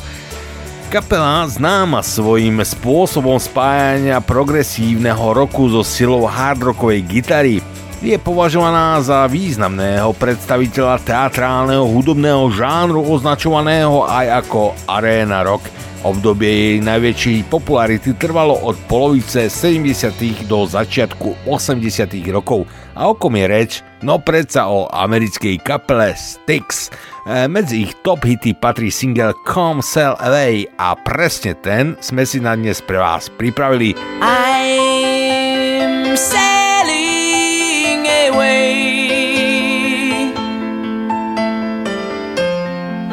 Kapela 0.94 1.50
známa 1.50 2.06
svojím 2.06 2.62
spôsobom 2.62 3.42
spájania 3.42 4.22
progresívneho 4.22 5.34
roku 5.34 5.66
so 5.72 5.82
silou 5.82 6.30
hardrockovej 6.30 7.02
gitary 7.10 7.58
je 8.06 8.18
považovaná 8.22 9.02
za 9.02 9.26
významného 9.26 10.14
predstaviteľa 10.14 11.02
teatrálneho 11.02 11.90
hudobného 11.90 12.54
žánru 12.54 13.02
označovaného 13.02 14.06
aj 14.06 14.46
ako 14.46 14.78
arena 14.86 15.42
rock. 15.42 15.66
Obdobie 16.02 16.50
jej 16.50 16.82
najväčšej 16.82 17.46
popularity 17.46 18.18
trvalo 18.18 18.58
od 18.66 18.74
polovice 18.90 19.46
70. 19.46 20.50
do 20.50 20.66
začiatku 20.66 21.46
80. 21.46 22.10
rokov. 22.34 22.66
A 22.98 23.06
o 23.06 23.14
kom 23.14 23.38
je 23.38 23.46
reč? 23.46 23.86
No 24.02 24.18
predsa 24.18 24.66
o 24.66 24.90
americkej 24.90 25.62
kapele 25.62 26.18
Styx. 26.18 26.90
E, 27.30 27.46
medzi 27.46 27.86
ich 27.86 27.94
top 28.02 28.26
hity 28.26 28.58
patrí 28.58 28.90
single 28.90 29.38
Come 29.46 29.86
Sail 29.86 30.18
Away 30.18 30.66
a 30.82 30.98
presne 30.98 31.54
ten 31.54 31.94
sme 32.02 32.26
si 32.26 32.42
na 32.42 32.58
dnes 32.58 32.82
pre 32.82 32.98
vás 32.98 33.30
pripravili. 33.30 33.94
I'm 34.26 36.18
sailing 36.18 38.10
away. 38.10 38.74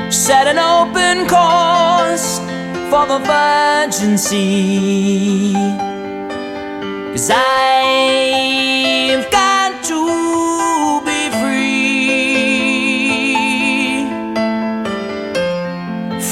Set 0.08 0.48
an 0.48 0.56
open 0.56 1.28
course 1.28 1.67
for 2.90 3.06
the 3.06 3.18
Virgin 3.18 4.16
Sea. 4.16 5.52
Cause 7.12 7.30
I've 7.30 8.50
got 9.30 9.84
to 9.90 11.00
be 11.08 11.20
free. 11.40 11.68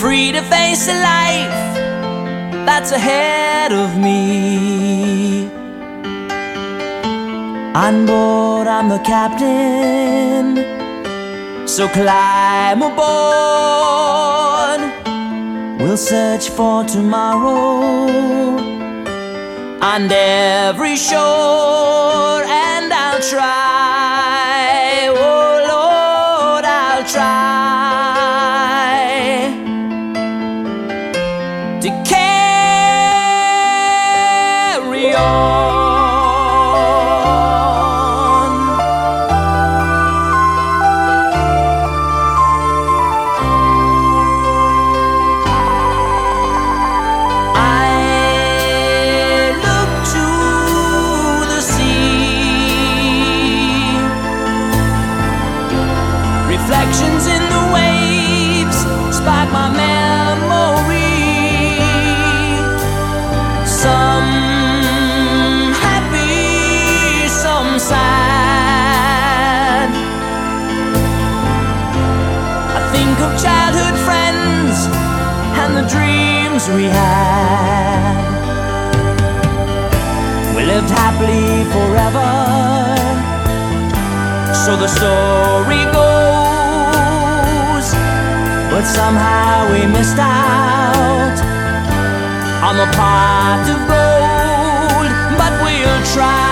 Free 0.00 0.32
to 0.32 0.42
face 0.42 0.88
a 0.88 0.94
life 0.94 1.76
that's 2.66 2.92
ahead 2.92 3.72
of 3.72 3.96
me. 3.98 5.50
On 7.74 8.06
board, 8.06 8.66
I'm 8.66 8.88
the 8.88 9.00
captain. 9.00 10.56
So 11.68 11.86
climb 11.88 12.80
aboard. 12.82 13.76
We'll 15.78 15.98
search 15.98 16.48
for 16.48 16.84
tomorrow 16.84 18.56
on 19.82 20.10
every 20.10 20.96
shore, 20.96 22.42
and 22.44 22.92
I'll 22.92 23.20
try. 23.20 23.75
the 84.86 84.92
story 85.00 85.82
goes. 85.98 87.86
But 88.70 88.84
somehow 88.84 89.72
we 89.72 89.86
missed 89.86 90.18
out 90.18 91.36
on 92.62 92.76
the 92.76 92.86
pot 92.96 93.66
of 93.74 93.80
gold, 93.90 95.10
but 95.38 95.52
we'll 95.64 96.02
try. 96.14 96.45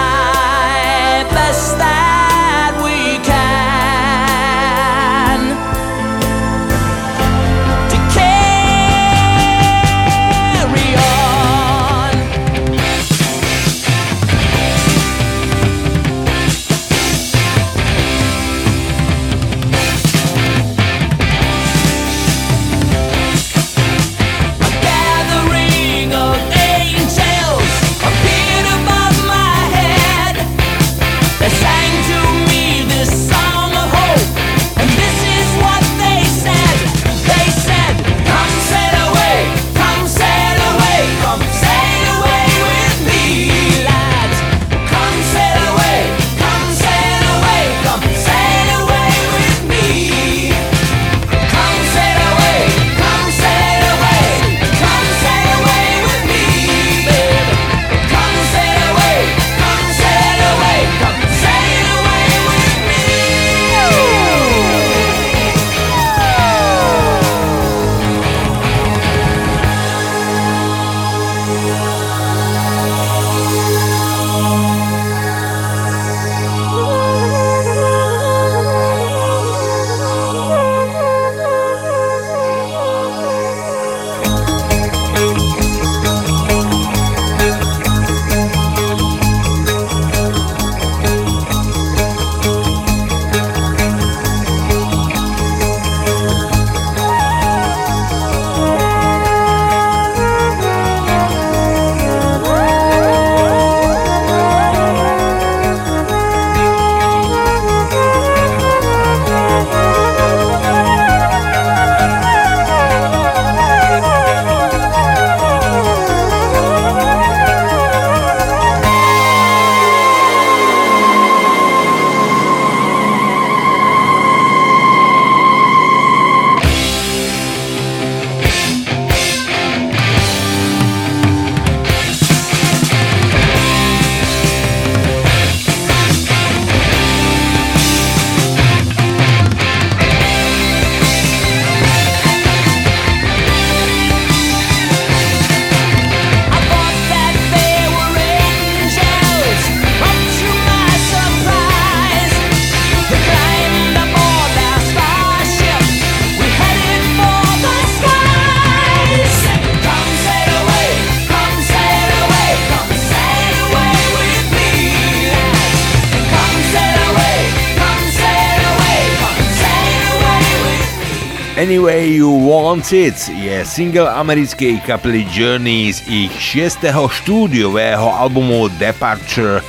Seeds 172.85 173.32
je 173.32 173.64
single 173.64 174.12
americkej 174.12 174.85
kapely 174.85 175.24
Journey 175.32 175.89
z 175.89 176.05
ich 176.05 176.32
6. 176.37 176.85
štúdiového 176.93 178.12
albumu 178.12 178.68
Departure. 178.76 179.64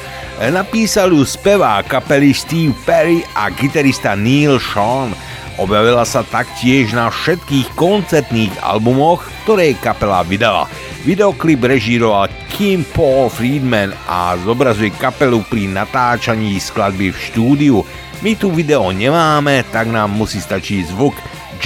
Napísal 0.52 1.16
ju 1.16 1.24
spevá 1.24 1.80
kapely 1.88 2.36
Steve 2.36 2.76
Perry 2.84 3.24
a 3.40 3.48
gitarista 3.56 4.20
Neil 4.20 4.60
Sean. 4.60 5.16
Objavila 5.56 6.04
sa 6.04 6.28
taktiež 6.28 6.92
na 6.92 7.08
všetkých 7.08 7.72
koncertných 7.80 8.52
albumoch, 8.60 9.24
ktoré 9.48 9.80
kapela 9.80 10.20
vydala. 10.28 10.68
Videoklip 11.08 11.64
režíroval 11.64 12.28
Kim 12.52 12.84
Paul 12.84 13.32
Friedman 13.32 13.96
a 14.12 14.36
zobrazuje 14.44 14.92
kapelu 14.92 15.40
pri 15.48 15.72
natáčaní 15.72 16.60
skladby 16.60 17.16
v 17.16 17.22
štúdiu. 17.32 17.78
My 18.20 18.36
tu 18.36 18.52
video 18.52 18.92
nemáme, 18.92 19.64
tak 19.72 19.88
nám 19.88 20.12
musí 20.12 20.44
stačiť 20.44 20.92
zvuk. 20.92 21.16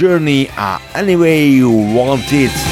Journey 0.00 0.48
uh, 0.56 0.78
any 0.94 1.14
way 1.14 1.46
You 1.46 1.70
Want 1.70 2.24
It. 2.32 2.69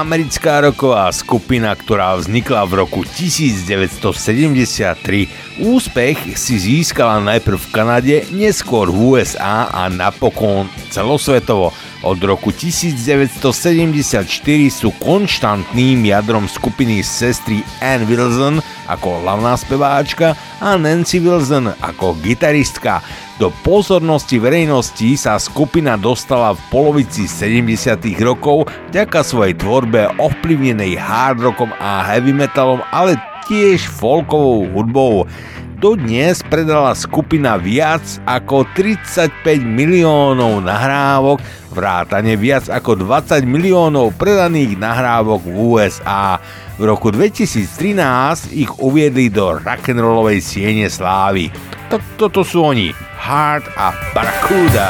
Americká 0.00 0.64
roková 0.64 1.12
skupina, 1.12 1.76
ktorá 1.76 2.16
vznikla 2.16 2.64
v 2.64 2.72
roku 2.80 3.04
1973. 3.04 4.96
Úspech 5.60 6.40
si 6.40 6.56
získala 6.56 7.20
najprv 7.20 7.60
v 7.60 7.68
Kanade, 7.68 8.16
neskôr 8.32 8.88
v 8.88 9.20
USA 9.20 9.68
a 9.68 9.92
napokon 9.92 10.72
celosvetovo. 10.88 11.76
Od 12.00 12.16
roku 12.24 12.48
1974 12.48 14.24
sú 14.72 14.88
konštantným 15.04 16.08
jadrom 16.08 16.48
skupiny 16.48 17.04
sestry 17.04 17.60
Ann 17.84 18.08
Wilson 18.08 18.64
ako 18.88 19.20
hlavná 19.20 19.52
speváčka 19.60 20.32
a 20.64 20.80
Nancy 20.80 21.20
Wilson 21.20 21.76
ako 21.76 22.16
gitaristka. 22.24 23.04
Do 23.40 23.48
pozornosti 23.64 24.36
verejnosti 24.36 25.16
sa 25.16 25.40
skupina 25.40 25.96
dostala 25.96 26.52
v 26.52 26.60
polovici 26.68 27.24
70. 27.24 27.96
rokov 28.20 28.68
vďaka 28.92 29.24
svojej 29.24 29.56
tvorbe 29.56 30.12
ovplyvnenej 30.20 31.00
hard 31.00 31.40
rockom 31.48 31.72
a 31.80 32.04
heavy 32.04 32.36
metalom, 32.36 32.84
ale 32.92 33.16
tiež 33.48 33.88
folkovou 33.88 34.68
hudbou. 34.76 35.24
Dodnes 35.80 36.44
predala 36.52 36.92
skupina 36.92 37.56
viac 37.56 38.04
ako 38.28 38.68
35 38.76 39.32
miliónov 39.64 40.60
nahrávok, 40.60 41.40
vrátane 41.72 42.36
viac 42.36 42.68
ako 42.68 43.00
20 43.08 43.48
miliónov 43.48 44.20
predaných 44.20 44.76
nahrávok 44.76 45.48
v 45.48 45.56
USA. 45.80 46.36
V 46.76 46.84
roku 46.84 47.08
2013 47.08 48.52
ich 48.52 48.68
uviedli 48.76 49.32
do 49.32 49.56
rock'n'rollovej 49.56 50.44
siene 50.44 50.92
slávy. 50.92 51.48
Toto 51.90 52.46
sú 52.46 52.62
oni, 52.62 52.94
Heart 53.18 53.74
a 53.74 53.90
Barracuda. 54.14 54.86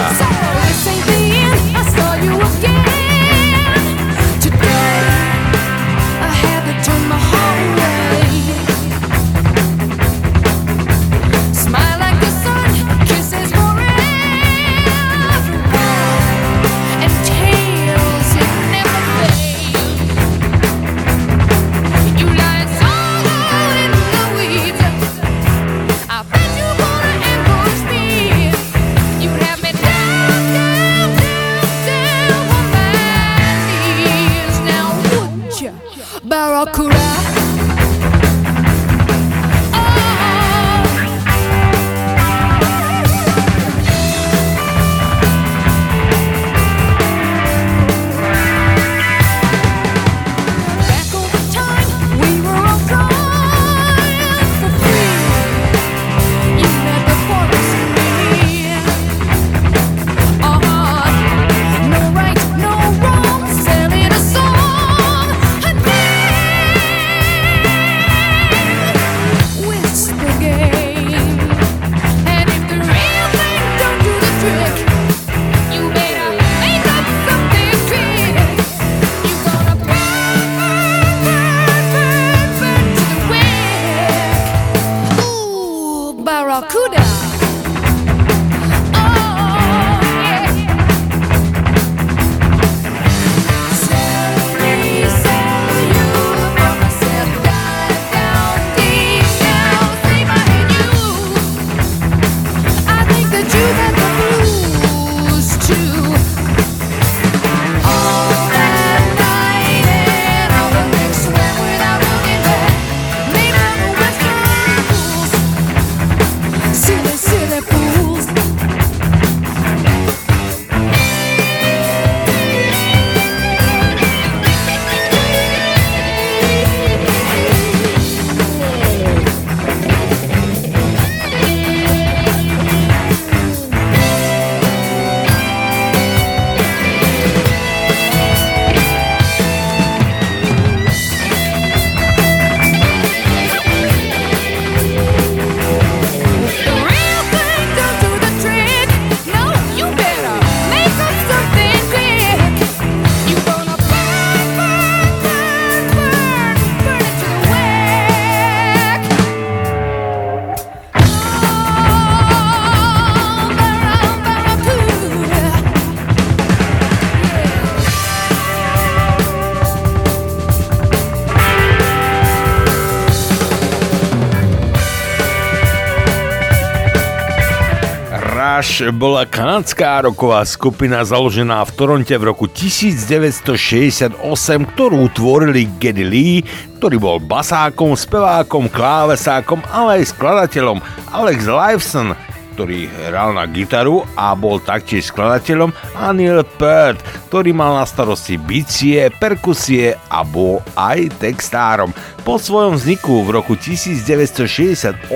Rush 178.70 178.86
bola 178.94 179.26
kanadská 179.26 180.06
roková 180.06 180.46
skupina 180.46 181.02
založená 181.02 181.58
v 181.66 181.74
Toronte 181.74 182.14
v 182.14 182.30
roku 182.30 182.46
1968, 182.46 184.14
ktorú 184.46 185.10
tvorili 185.10 185.66
Geddy 185.82 186.06
Lee, 186.06 186.46
ktorý 186.78 187.02
bol 187.02 187.18
basákom, 187.18 187.98
spevákom, 187.98 188.70
klávesákom, 188.70 189.58
ale 189.74 189.98
aj 189.98 190.14
skladateľom 190.14 190.78
Alex 191.10 191.50
Lifeson, 191.50 192.14
ktorý 192.60 192.92
hral 193.08 193.32
na 193.32 193.48
gitaru 193.48 194.04
a 194.20 194.36
bol 194.36 194.60
taktiež 194.60 195.08
skladateľom 195.08 195.72
a 195.96 196.12
Neil 196.12 196.44
Peart, 196.60 197.00
ktorý 197.32 197.56
mal 197.56 197.80
na 197.80 197.88
starosti 197.88 198.36
bicie, 198.36 199.08
perkusie 199.16 199.96
a 200.12 200.20
bol 200.20 200.60
aj 200.76 201.08
textárom. 201.16 201.88
Po 202.20 202.36
svojom 202.36 202.76
vzniku 202.76 203.24
v 203.24 203.40
roku 203.40 203.56
1968 203.56 205.08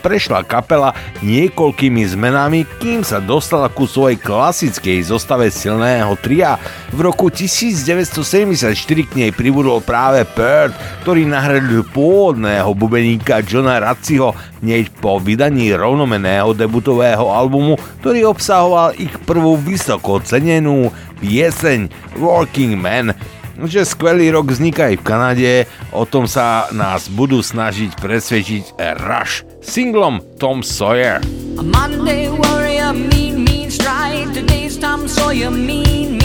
prešla 0.00 0.40
kapela 0.48 0.96
niekoľkými 1.20 2.00
zmenami, 2.16 2.64
kým 2.80 3.04
sa 3.04 3.20
dostala 3.20 3.68
ku 3.68 3.84
svojej 3.84 4.16
klasickej 4.16 5.04
zostave 5.04 5.52
silného 5.52 6.16
tria. 6.24 6.56
V 6.96 7.04
roku 7.04 7.28
1974 7.28 8.72
k 9.04 9.12
nej 9.20 9.36
pribudol 9.36 9.84
práve 9.84 10.24
Peart, 10.24 10.72
ktorý 11.04 11.28
nahradil 11.28 11.84
pôvodného 11.92 12.72
bubeníka 12.72 13.44
Johna 13.44 13.76
Raciho 13.84 14.32
hneď 14.60 14.92
po 15.00 15.20
vydaní 15.20 15.72
rovnomeného 15.74 16.56
debutového 16.56 17.28
albumu, 17.28 17.76
ktorý 18.00 18.30
obsahoval 18.30 18.96
ich 18.96 19.12
prvú 19.24 19.56
vysoko 19.58 20.20
cenenú 20.22 20.92
pieseň 21.20 21.88
Working 22.20 22.76
Man 22.76 23.16
že 23.64 23.88
skvelý 23.88 24.28
rok 24.36 24.52
vzniká 24.52 24.92
aj 24.92 25.00
v 25.00 25.06
Kanade, 25.08 25.52
o 25.96 26.04
tom 26.04 26.28
sa 26.28 26.68
nás 26.76 27.08
budú 27.08 27.40
snažiť 27.40 27.96
presvedčiť 27.96 28.76
Rush 29.00 29.48
singlom 29.64 30.20
Tom 30.36 30.60
Sawyer. 30.60 31.24
A 31.56 31.62
Monday 31.64 32.28
warrior, 32.28 32.92
mean, 32.92 33.48
mean 33.48 33.72
stride. 33.72 34.28
Today's 34.36 34.76
Tom 34.76 35.08
Sawyer, 35.08 35.48
mean, 35.48 36.15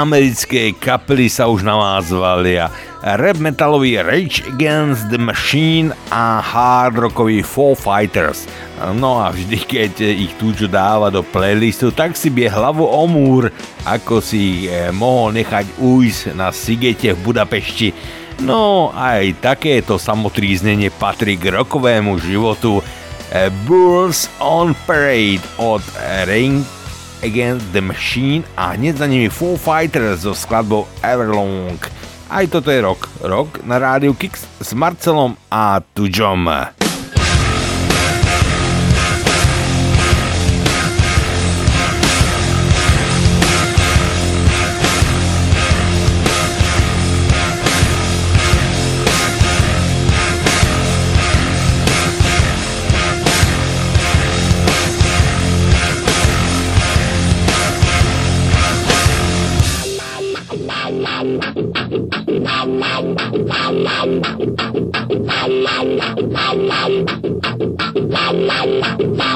americké 0.00 0.72
kapely 0.72 1.28
sa 1.28 1.44
už 1.44 1.60
navázvali 1.60 2.56
a 2.56 2.72
rap 3.20 3.36
metalový 3.36 4.00
Rage 4.00 4.40
Against 4.48 5.12
the 5.12 5.20
Machine 5.20 5.92
a 6.08 6.40
hard 6.40 6.96
rockový 6.96 7.44
Four 7.44 7.76
Fighters. 7.76 8.48
No 8.96 9.20
a 9.20 9.28
vždy, 9.28 9.60
keď 9.60 9.92
ich 10.00 10.32
Tučo 10.40 10.72
dáva 10.72 11.12
do 11.12 11.20
playlistu, 11.20 11.92
tak 11.92 12.16
si 12.16 12.32
bie 12.32 12.48
hlavu 12.48 12.80
o 12.80 13.04
múr, 13.04 13.52
ako 13.84 14.24
si 14.24 14.64
ich 14.64 14.72
mohol 14.96 15.36
nechať 15.36 15.76
ujsť 15.76 16.32
na 16.32 16.48
Sigete 16.48 17.12
v 17.12 17.20
Budapešti. 17.20 17.92
No 18.40 18.88
aj 18.96 19.44
takéto 19.44 20.00
samotríznenie 20.00 20.88
patrí 20.88 21.36
k 21.36 21.60
rokovému 21.60 22.16
životu. 22.24 22.80
Eh, 23.30 23.52
Bulls 23.68 24.32
on 24.40 24.72
Parade 24.88 25.44
od 25.60 25.84
Ring 26.24 26.79
Against 27.20 27.72
the 27.72 27.80
Machine 27.84 28.42
a 28.56 28.72
hneď 28.72 28.96
za 28.96 29.06
nimi 29.06 29.28
Foo 29.28 29.56
Fighters 29.56 30.24
so 30.24 30.32
skladbou 30.32 30.88
Everlong. 31.04 31.76
Aj 32.32 32.48
toto 32.48 32.72
je 32.72 32.80
rok. 32.80 33.12
Rok 33.20 33.60
na 33.68 33.76
rádiu 33.76 34.16
Kix 34.16 34.48
s 34.56 34.70
Marcelom 34.72 35.36
a 35.52 35.84
Tujom. 35.92 36.79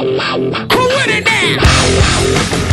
Who 0.04 0.10
would 0.10 1.08
it 1.08 1.24
now? 1.24 2.63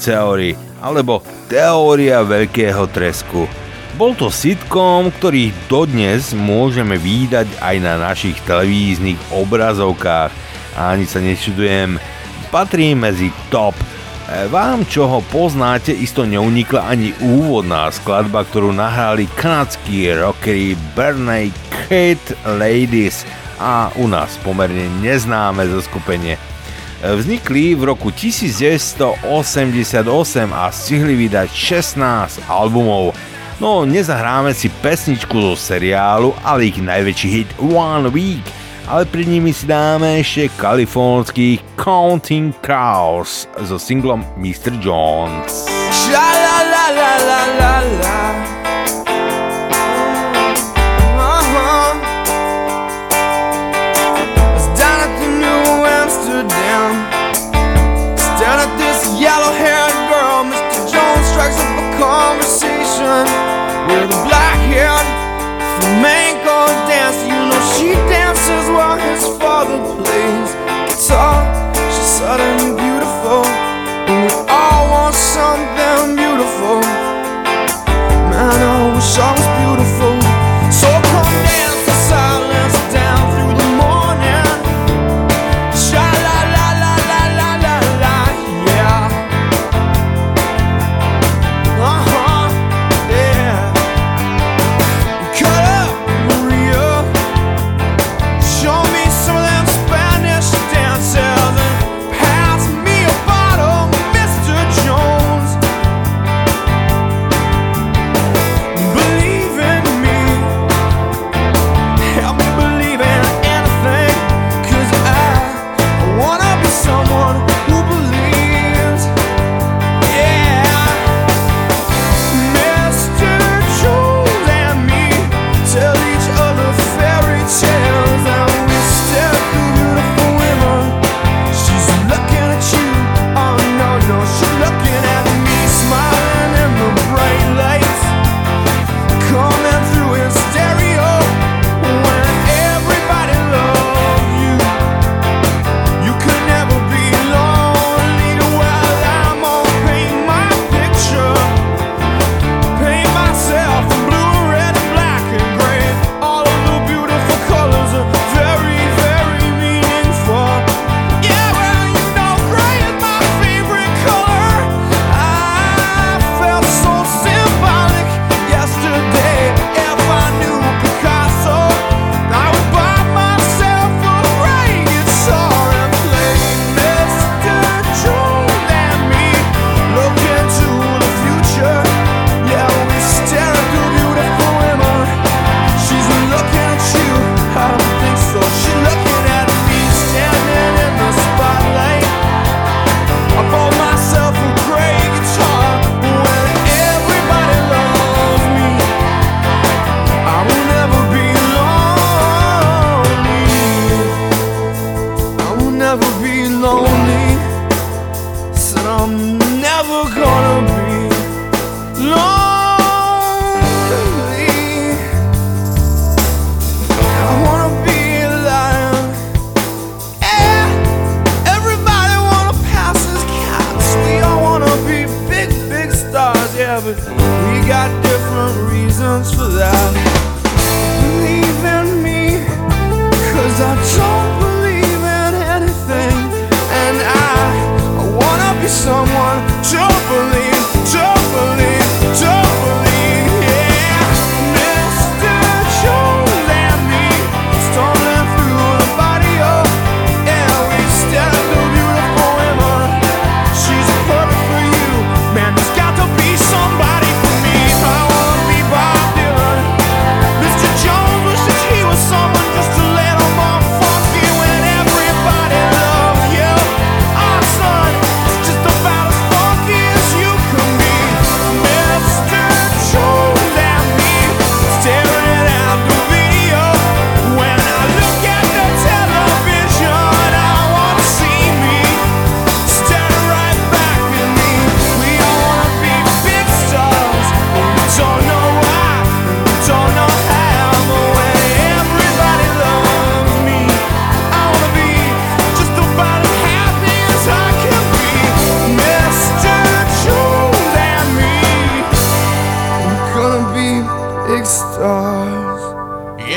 Theory 0.00 0.56
alebo 0.80 1.20
Teória 1.52 2.24
veľkého 2.24 2.88
tresku. 2.88 3.44
Bol 4.00 4.16
to 4.16 4.32
sitcom, 4.32 5.12
ktorý 5.12 5.52
dodnes 5.68 6.32
môžeme 6.32 6.96
výdať 6.96 7.52
aj 7.60 7.76
na 7.84 8.00
našich 8.00 8.40
televíznych 8.48 9.20
obrazovkách 9.28 10.50
ani 10.78 11.04
sa 11.06 11.18
nečudujem, 11.18 11.98
patrí 12.54 12.94
medzi 12.94 13.34
top. 13.50 13.74
E, 13.76 14.46
vám, 14.48 14.86
čo 14.86 15.06
ho 15.10 15.20
poznáte, 15.28 15.90
isto 15.90 16.22
neunikla 16.22 16.86
ani 16.86 17.10
úvodná 17.18 17.90
skladba, 17.90 18.46
ktorú 18.46 18.70
nahrali 18.70 19.26
kanadskí 19.34 20.08
rockery 20.14 20.78
Bernay 20.94 21.50
Kate 21.68 22.38
Ladies 22.46 23.26
a 23.58 23.90
u 23.98 24.06
nás 24.06 24.38
pomerne 24.40 24.88
neznáme 25.02 25.66
zoskupenie 25.68 26.49
Vznikli 27.00 27.72
v 27.72 27.88
roku 27.88 28.12
1988 28.12 29.24
a 30.52 30.68
stihli 30.68 31.16
vydať 31.16 31.48
16 31.48 32.44
albumov. 32.44 33.16
No 33.56 33.88
nezahráme 33.88 34.52
si 34.52 34.68
pesničku 34.84 35.32
zo 35.32 35.56
seriálu, 35.56 36.36
ale 36.44 36.68
ich 36.68 36.76
najväčší 36.76 37.28
hit 37.28 37.50
One 37.60 38.12
Week, 38.12 38.44
ale 38.84 39.08
pred 39.08 39.28
nimi 39.28 39.52
si 39.52 39.64
dáme 39.64 40.20
ešte 40.20 40.52
kalifornský 40.60 41.60
Counting 41.76 42.52
Crows 42.60 43.48
so 43.64 43.80
singlom 43.80 44.20
Mr. 44.36 44.76
Jones. 44.80 45.68
Sha 45.88 46.20
la 46.20 46.58
la 46.68 46.84
la 46.92 47.12
la 47.20 47.40
la 47.56 47.74
la 48.00 48.19
Caribbean 64.70 65.06
flamenco 65.80 66.66
dance. 66.86 67.18
You 67.24 67.34
know 67.34 67.60
she 67.74 67.92
dances 68.08 68.70
while 68.70 68.98
his 68.98 69.26
father 69.38 69.78
plays 70.02 70.54
guitar. 70.86 71.42
She's 71.90 72.06
sudden 72.06 72.76
beautiful, 72.76 73.44
and 74.06 74.26
we 74.26 74.32
all 74.48 74.90
want 74.90 75.14
something 75.14 76.14
beautiful. 76.14 76.80
Man, 78.30 78.62
I 78.62 78.94
wish 78.94 79.18
I. 79.18 79.39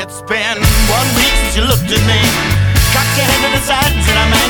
It's 0.04 0.20
been 0.20 0.60
one 0.92 1.08
week 1.16 1.32
since 1.40 1.56
you 1.56 1.64
looked 1.64 1.88
at 1.88 2.04
me. 2.04 2.20
Cocked 2.92 3.16
your 3.16 3.24
head 3.24 3.40
to 3.40 3.48
the 3.56 3.62
side 3.64 3.88
and 3.88 4.18
I 4.20 4.28
made 4.28 4.43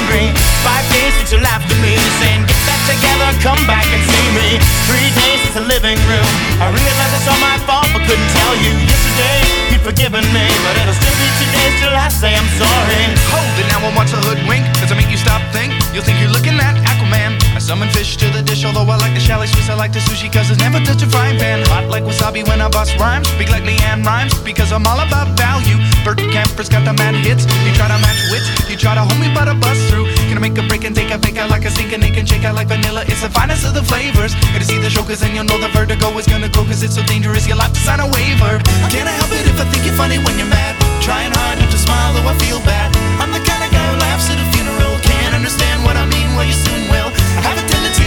Five 0.65 0.89
days 0.97 1.12
since 1.21 1.31
you 1.31 1.39
laughed 1.45 1.69
at 1.69 1.77
me, 1.85 1.93
saying 2.25 2.49
get 2.49 2.57
that 2.65 2.81
together, 2.89 3.29
come 3.45 3.61
back 3.69 3.85
and 3.93 4.01
see 4.01 4.27
me. 4.33 4.57
Three 4.89 5.12
days 5.12 5.45
since 5.45 5.61
the 5.61 5.65
living 5.69 6.01
room. 6.09 6.33
I 6.57 6.73
realized 6.73 7.12
it's 7.21 7.29
all 7.29 7.37
my 7.37 7.61
fault, 7.69 7.85
but 7.93 8.01
couldn't 8.09 8.31
tell 8.33 8.55
you. 8.65 8.73
Yesterday 8.89 9.45
you'd 9.69 9.85
forgiven 9.85 10.25
me, 10.33 10.47
but 10.65 10.75
it'll 10.81 10.97
still 10.97 11.16
be 11.21 11.29
two 11.37 11.51
days 11.53 11.75
till 11.85 11.93
I 11.93 12.09
say 12.09 12.33
I'm 12.33 12.49
sorry. 12.57 13.03
Hold 13.29 13.55
it 13.61 13.69
now, 13.69 13.85
I 13.85 13.93
want 13.93 14.09
hood 14.09 14.25
hoodwink, 14.25 14.65
Does 14.81 14.89
it 14.89 14.97
make 14.97 15.12
you 15.12 15.21
stop 15.21 15.45
think. 15.53 15.77
You'll 15.93 16.03
think 16.03 16.16
you're 16.19 16.33
looking 16.33 16.57
at 16.57 16.81
Aquaman. 16.89 17.37
I 17.53 17.61
summon 17.61 17.93
fish 17.93 18.16
to 18.25 18.27
the 18.33 18.41
dish, 18.41 18.65
although 18.65 18.89
I 18.89 18.97
like 18.97 19.12
the 19.12 19.21
chalet 19.21 19.47
Swiss, 19.47 19.69
I 19.69 19.77
like 19.77 19.93
the 19.93 20.01
sushi, 20.01 20.33
cause 20.33 20.49
it's 20.49 20.59
never 20.65 20.81
touch 20.81 21.05
a 21.05 21.09
frying 21.12 21.39
pan. 21.39 21.61
Hot 21.71 21.87
like 21.93 22.09
wasabi 22.09 22.43
when 22.49 22.65
I 22.65 22.73
bust 22.73 22.97
rhymes, 22.97 23.29
speak 23.29 23.53
like 23.53 23.69
Leanne 23.69 24.01
rhymes, 24.01 24.33
because 24.41 24.73
I'm 24.73 24.89
all 24.89 24.99
about 25.05 25.37
value. 25.37 25.77
Bert 26.03 26.19
Camper's 26.33 26.73
got 26.73 26.89
the 26.89 26.97
mad 26.97 27.15
hits, 27.21 27.45
you 27.69 27.71
try 27.77 27.87
to 27.93 27.99
match 28.01 28.21
wits, 28.33 28.49
you 28.69 28.77
try 28.81 28.97
to 28.97 29.05
hold 29.05 29.21
me 29.21 29.29
by 29.37 29.45
the 29.45 29.55
bus 29.55 29.84
bust 29.85 29.93
through. 29.93 30.06
Gonna 30.28 30.40
make 30.40 30.56
a 30.59 30.66
break 30.66 30.85
and 30.85 30.94
take 30.94 31.11
a 31.11 31.19
fake 31.19 31.36
out 31.36 31.51
like 31.51 31.65
a 31.65 31.70
stinking 31.70 32.01
naked 32.01 32.28
shake 32.28 32.44
out 32.44 32.55
like 32.55 32.69
vanilla. 32.69 33.05
It's 33.06 33.23
the 33.23 33.31
finest 33.31 33.65
of 33.66 33.74
the 33.74 33.82
flavors. 33.82 34.35
Gonna 34.52 34.65
see 34.65 34.78
the 34.78 34.90
show, 34.90 35.02
then 35.02 35.35
you'll 35.35 35.44
know 35.44 35.59
the 35.59 35.69
vertigo 35.69 36.16
is 36.19 36.27
gonna 36.27 36.48
go, 36.48 36.65
cause 36.65 36.82
it's 36.82 36.94
so 36.94 37.02
dangerous, 37.05 37.47
you'll 37.47 37.61
have 37.61 37.73
to 37.73 37.81
sign 37.81 38.01
a 38.01 38.06
waiver. 38.06 38.61
Can't 38.90 39.09
I 39.09 39.15
help 39.20 39.32
it 39.32 39.47
if 39.47 39.61
I 39.61 39.65
think 39.70 39.85
you're 39.85 39.97
funny 39.97 40.19
when 40.19 40.39
you're 40.39 40.51
mad? 40.51 40.77
Trying 41.02 41.32
hard 41.32 41.59
not 41.59 41.70
to 41.70 41.78
smile, 41.78 42.15
though 42.15 42.28
I 42.28 42.35
feel 42.39 42.61
bad. 42.61 42.94
I'm 43.20 43.31
the 43.31 43.43
kind 43.44 43.62
of 43.65 43.70
guy 43.70 43.85
who 43.93 43.97
laughs 44.01 44.31
at 44.31 44.39
a 44.40 44.47
funeral. 44.56 44.97
Can't 45.02 45.35
understand 45.35 45.85
what 45.85 45.97
I 45.97 46.06
mean, 46.06 46.35
well, 46.35 46.47
you 46.47 46.56
soon 46.56 46.89
will. 46.89 47.11
I 47.39 47.40
have 47.44 47.56
a 47.56 47.56
tendency 47.56 47.64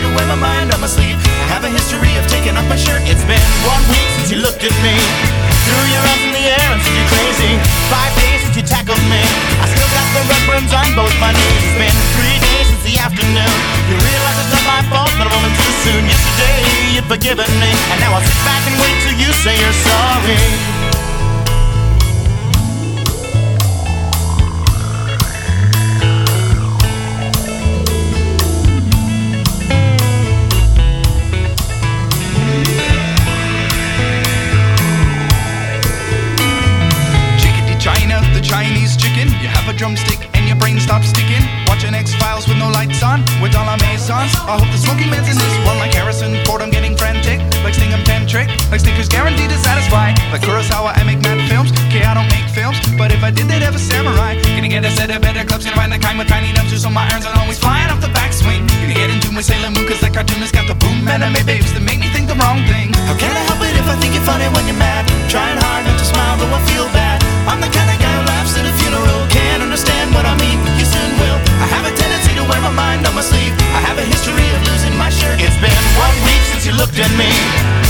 to 0.08 0.16
wear 0.16 0.28
my 0.28 0.40
mind 0.40 0.72
on 0.72 0.80
my 0.80 0.88
sleeve. 0.88 1.20
I 1.44 1.48
have 1.52 1.64
a 1.68 1.72
history 1.72 2.16
of 2.16 2.24
taking 2.32 2.56
off 2.56 2.68
my 2.72 2.80
shirt. 2.80 3.04
It's 3.04 3.24
been 3.28 3.44
one 3.68 3.84
week 3.92 4.08
since 4.16 4.32
you 4.32 4.40
looked 4.40 4.64
at 4.64 4.76
me. 4.80 4.96
Threw 5.68 5.84
your 5.92 6.00
arms 6.00 6.24
in 6.24 6.32
the 6.32 6.46
air 6.48 6.68
and 6.72 6.80
said 6.80 6.96
you're 6.96 7.12
crazy. 7.12 7.52
Five 7.92 8.14
days 8.16 8.40
since 8.48 8.56
you 8.56 8.64
tackled 8.64 9.04
me. 9.12 9.24
I 9.60 9.68
still 9.68 9.90
got 9.92 10.08
the 10.16 10.24
red 10.32 10.44
burns 10.48 10.72
on 10.72 10.88
both 10.96 11.12
my 11.20 11.36
knees. 11.36 11.60
It's 11.60 11.76
been 11.76 11.98
three 12.16 12.40
days 12.40 12.66
since 12.72 12.84
the 12.88 12.96
afternoon. 13.04 13.58
You 13.92 13.96
realize 14.00 14.38
it's 14.40 14.54
not 14.56 14.64
my 14.64 14.82
fault, 14.88 15.12
but 15.20 15.28
I'm 15.28 15.44
too 15.44 15.74
soon. 15.84 16.04
Yesterday 16.08 16.96
you'd 16.96 17.10
forgiven 17.12 17.50
me, 17.60 17.72
and 17.92 17.98
now 18.00 18.16
I'll 18.16 18.24
sit 18.24 18.40
back 18.48 18.64
and 18.64 18.76
wait 18.80 18.96
till 19.04 19.18
you 19.20 19.30
say 19.44 19.60
you're 19.60 19.80
sorry. 19.84 20.77
Drumstick 39.78 40.18
and 40.34 40.50
your 40.50 40.58
brain 40.58 40.82
stops 40.82 41.14
sticking. 41.14 41.46
Watching 41.70 41.94
X 41.94 42.12
Files 42.18 42.50
with 42.50 42.58
no 42.58 42.68
lights 42.74 43.06
on, 43.06 43.22
with 43.40 43.54
all 43.54 43.70
our 43.70 43.78
maisons. 43.78 44.34
I 44.50 44.58
hope 44.58 44.68
the 44.74 44.82
smoking 44.82 45.14
man's 45.14 45.30
in 45.30 45.38
this 45.38 45.56
one, 45.64 45.78
like 45.78 45.94
Harrison 45.94 46.34
Ford. 46.44 46.66
I'm 46.66 46.74
getting 46.74 46.98
frantic, 46.98 47.38
like 47.62 47.78
Stingham 47.78 48.02
Tantric, 48.02 48.50
like 48.74 48.82
Snickers 48.82 49.08
guaranteed 49.08 49.54
to 49.54 49.60
satisfy. 49.62 50.18
Like 50.34 50.42
Kurosawa, 50.42 50.98
I 50.98 51.06
make 51.06 51.22
mad 51.22 51.38
films. 51.46 51.70
Okay, 51.88 52.02
I 52.02 52.18
don't 52.18 52.28
make 52.34 52.50
films, 52.50 52.82
but 52.98 53.14
if 53.14 53.22
I 53.22 53.30
did, 53.30 53.46
they'd 53.46 53.62
have 53.62 53.78
a 53.78 53.80
samurai. 53.80 54.42
Gonna 54.58 54.68
get 54.68 54.84
a 54.84 54.92
set 54.92 55.14
of 55.14 55.22
better 55.22 55.46
clubs, 55.46 55.64
gonna 55.64 55.78
find 55.78 55.94
the 55.94 56.02
kind 56.02 56.18
with 56.18 56.28
tiny 56.28 56.52
nubs, 56.58 56.74
so 56.74 56.90
my 56.90 57.06
irons 57.14 57.30
are 57.30 57.38
always 57.38 57.62
flying 57.62 57.94
off 57.94 58.02
the 58.02 58.12
backswing. 58.18 58.66
Gonna 58.82 58.98
get 58.98 59.14
into 59.14 59.30
my 59.32 59.46
Sailor 59.46 59.70
Moon, 59.70 59.86
cause 59.86 60.02
that 60.02 60.14
cartoonist 60.18 60.58
got 60.58 60.66
the 60.66 60.76
boom 60.82 61.06
anime 61.08 61.38
babes 61.46 61.72
that 61.78 61.86
make 61.86 62.02
me 62.02 62.10
think 62.10 62.26
the 62.26 62.36
wrong 62.42 62.66
thing. 62.66 62.90
How 63.06 63.14
can 63.14 63.30
I 63.30 63.44
help 63.46 63.62
it 63.62 63.78
if 63.78 63.86
I 63.86 63.96
think 64.02 64.18
you're 64.18 64.26
funny 64.26 64.50
when 64.58 64.66
you're 64.66 64.82
mad? 64.82 65.06
Trying 65.30 65.62
hard 65.62 65.86
not 65.86 66.02
to 66.02 66.06
smile, 66.06 66.36
though 66.42 66.50
I 66.50 66.62
feel 66.66 66.90
bad. 66.90 67.22
I'm 67.46 67.62
the 67.62 67.70
kind 67.70 67.88
of 67.88 67.98
guy 68.02 68.12
who 68.18 68.24
laughs 68.26 68.58
at 68.58 68.66
a 68.66 68.77
understand 69.68 70.16
what 70.16 70.26
I 70.26 70.34
mean, 70.38 70.60
you 70.80 70.86
soon 70.86 71.20
will. 71.20 71.47
I 71.58 71.68
have 71.74 71.86
a 71.90 71.94
tendency 71.96 72.34
to 72.38 72.44
wear 72.46 72.62
my 72.62 72.74
mind 72.74 73.08
on 73.08 73.16
my 73.16 73.26
sleeve. 73.26 73.54
I 73.74 73.82
have 73.82 73.98
a 73.98 74.06
history 74.06 74.46
of 74.54 74.62
losing 74.70 74.96
my 74.98 75.10
shirt. 75.10 75.42
It's 75.42 75.58
been 75.58 75.74
one 75.98 76.14
week 76.26 76.44
since 76.54 76.66
you 76.66 76.74
looked 76.78 77.00
at 77.02 77.10
me. 77.18 77.30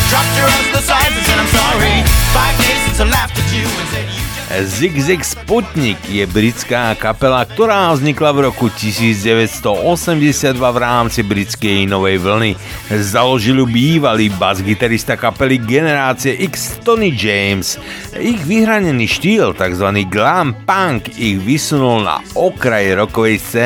Dropped 0.08 0.32
your 0.40 0.48
to 0.48 0.72
the 0.72 0.84
sides 0.84 1.12
and 1.12 1.26
said 1.28 1.40
I'm 1.40 1.52
sorry. 1.52 1.96
Five 2.32 2.56
days 2.64 2.80
since 2.88 3.00
I 3.04 3.06
laughed 3.12 3.36
at 3.36 3.50
you 3.52 3.68
and 3.68 3.90
said 3.92 4.08
you 4.08 4.28
Zig 4.48 4.96
Zig 5.04 5.28
Sputnik 5.28 6.00
je 6.08 6.24
britská 6.24 6.96
kapela, 6.96 7.44
ktorá 7.44 7.92
vznikla 7.92 8.32
v 8.32 8.40
roku 8.48 8.72
1982 8.72 10.56
v 10.56 10.78
rámci 10.80 11.20
britskej 11.20 11.84
novej 11.84 12.24
vlny. 12.24 12.52
Založil 12.88 13.68
bývalý 13.68 14.32
bas-gitarista 14.32 15.20
kapely 15.20 15.60
Generácie 15.60 16.32
X 16.48 16.80
Tony 16.80 17.12
James. 17.12 17.76
Ich 18.16 18.40
vyhranený 18.48 19.12
štýl, 19.12 19.52
tzv. 19.52 19.88
glam 20.08 20.56
punk, 20.64 21.12
ich 21.20 21.44
vysunul 21.44 22.08
na 22.08 22.24
okraj 22.32 23.04
rokovej 23.04 23.44
scény, 23.44 23.57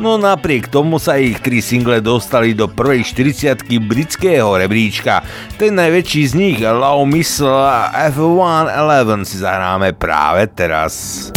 no 0.00 0.16
napriek 0.16 0.72
tomu 0.72 0.96
sa 0.96 1.20
ich 1.20 1.38
tri 1.44 1.60
single 1.60 2.00
dostali 2.00 2.56
do 2.56 2.66
prvej 2.66 3.04
40 3.04 3.68
britského 3.84 4.56
rebríčka. 4.56 5.20
Ten 5.60 5.76
najväčší 5.76 6.22
z 6.26 6.32
nich, 6.34 6.58
Low 6.64 7.04
Missile 7.04 7.68
a 7.68 8.08
F111 8.08 9.20
si 9.28 9.36
zahráme 9.40 9.92
práve 9.92 10.48
teraz. 10.48 11.28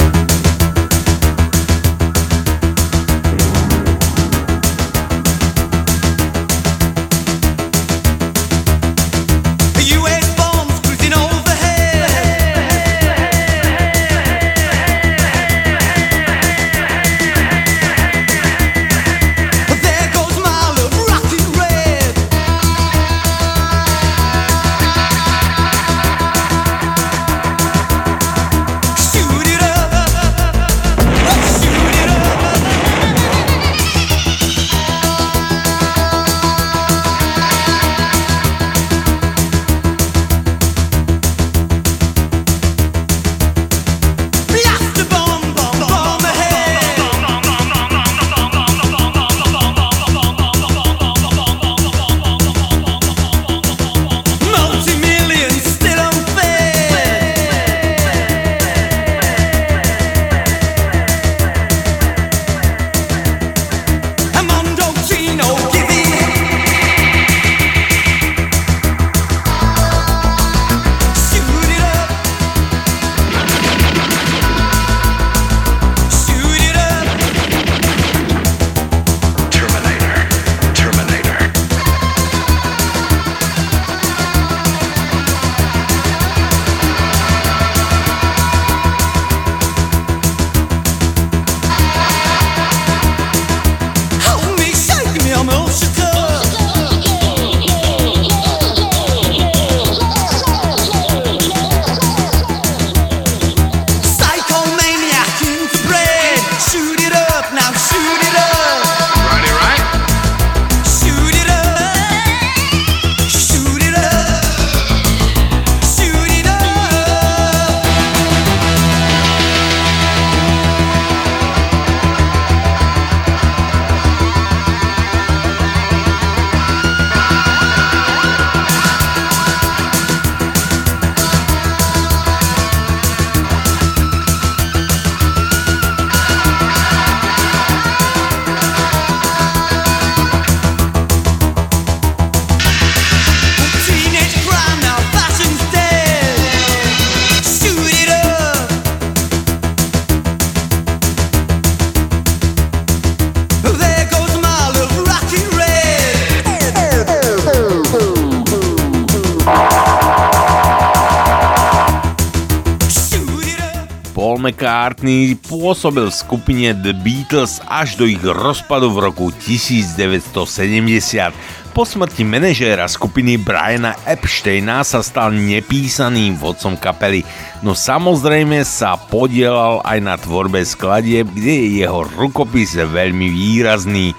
McCartney 165.00 165.40
pôsobil 165.40 166.12
v 166.12 166.14
skupine 166.16 166.76
The 166.76 166.92
Beatles 166.92 167.64
až 167.72 167.96
do 167.96 168.04
ich 168.04 168.20
rozpadu 168.20 168.92
v 168.92 169.08
roku 169.08 169.32
1970. 169.32 171.32
Po 171.72 171.88
smrti 171.88 172.28
manažéra 172.28 172.84
skupiny 172.84 173.40
Briana 173.40 173.96
Epsteina 174.04 174.84
sa 174.84 175.00
stal 175.00 175.32
nepísaným 175.32 176.36
vodcom 176.36 176.76
kapely, 176.76 177.24
no 177.64 177.72
samozrejme 177.72 178.60
sa 178.68 179.00
podielal 179.00 179.80
aj 179.88 180.00
na 180.04 180.20
tvorbe 180.20 180.60
skladieb, 180.68 181.32
kde 181.32 181.54
je 181.56 181.88
jeho 181.88 182.04
rukopis 182.20 182.76
veľmi 182.76 183.32
výrazný. 183.32 184.12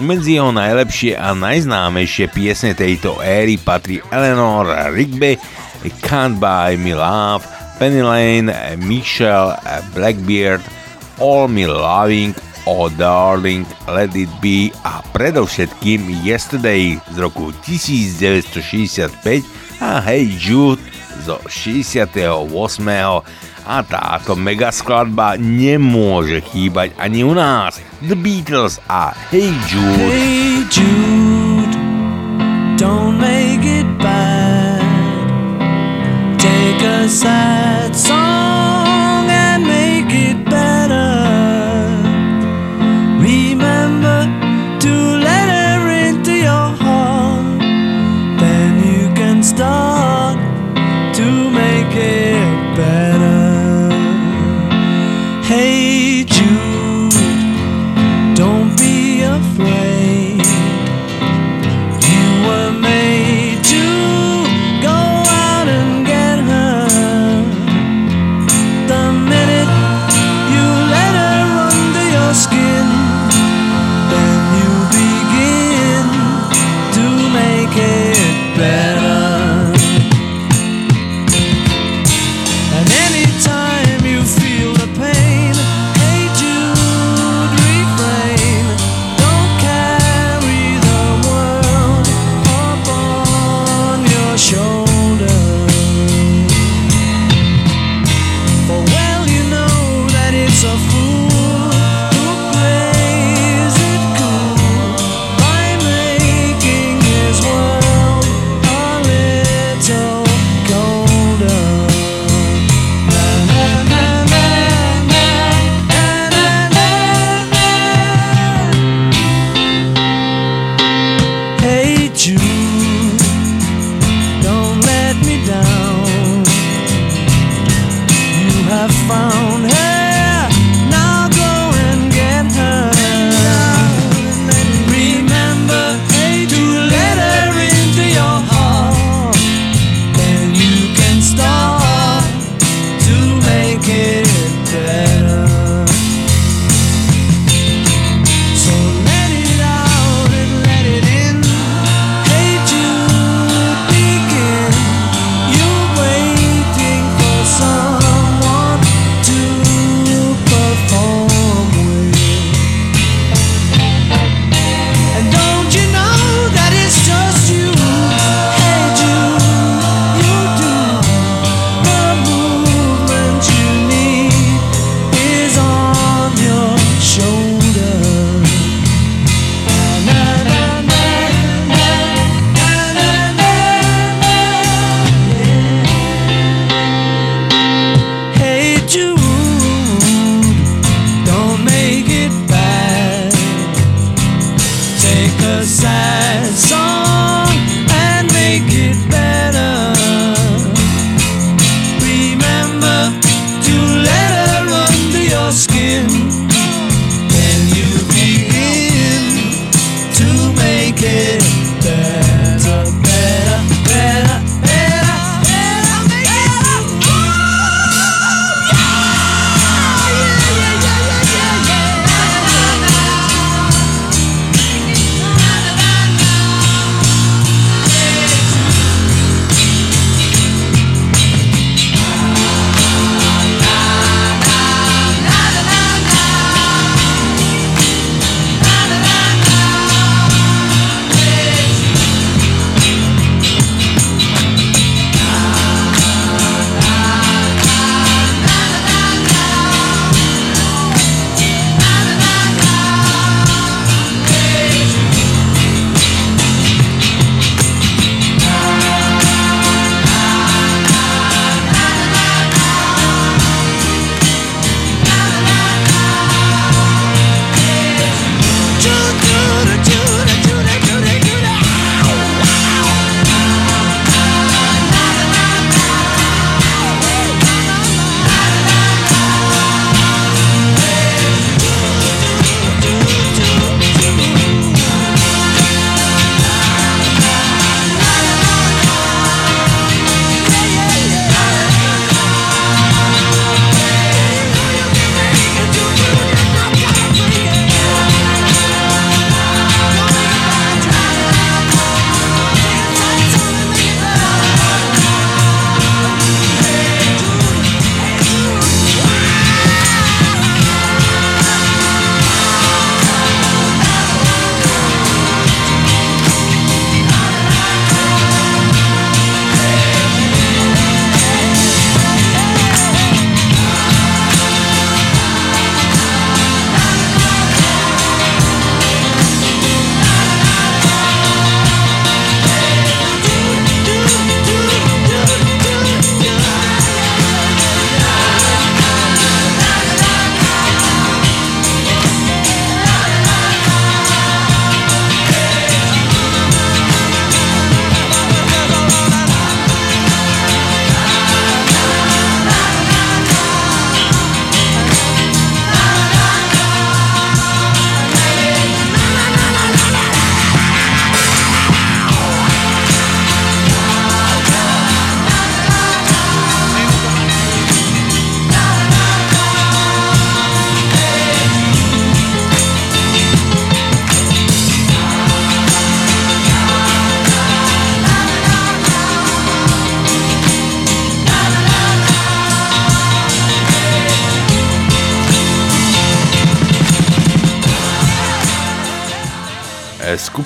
Medzi 0.00 0.40
jeho 0.40 0.48
najlepšie 0.48 1.12
a 1.12 1.36
najznámejšie 1.36 2.32
piesne 2.32 2.72
tejto 2.72 3.20
éry 3.20 3.60
patrí 3.60 4.00
Eleanor 4.08 4.64
Rigby, 4.96 5.36
Can't 6.00 6.40
Buy 6.40 6.80
Me 6.80 6.96
Love, 6.96 7.44
Penny 7.82 7.98
Lane, 8.00 8.54
Michelle, 8.78 9.58
Blackbeard, 9.92 10.62
All 11.18 11.48
Me 11.48 11.66
Loving, 11.66 12.32
Oh 12.62 12.86
Darling, 12.86 13.66
Let 13.90 14.14
It 14.14 14.30
Be 14.38 14.70
a 14.86 15.02
predovšetkým 15.10 16.22
Yesterday 16.22 17.02
z 17.10 17.16
roku 17.18 17.50
1965 17.66 19.42
a 19.82 19.98
Hey 19.98 20.30
Jude 20.30 20.78
zo 21.26 21.42
68. 21.42 22.46
A 23.66 23.76
táto 23.82 24.38
mega 24.38 24.70
skladba 24.70 25.34
nemôže 25.34 26.38
chýbať 26.38 26.94
ani 27.02 27.26
u 27.26 27.34
nás. 27.34 27.82
The 28.06 28.14
Beatles 28.14 28.78
a 28.86 29.10
Hey 29.34 29.50
Jude. 29.66 30.06
Hey 30.06 30.62
Jude, 30.70 31.74
don't 32.78 33.18
make 33.18 33.66
it 33.66 33.90
bad. 33.98 34.86
Take 36.38 36.78
a 36.86 37.10
sad 37.10 37.71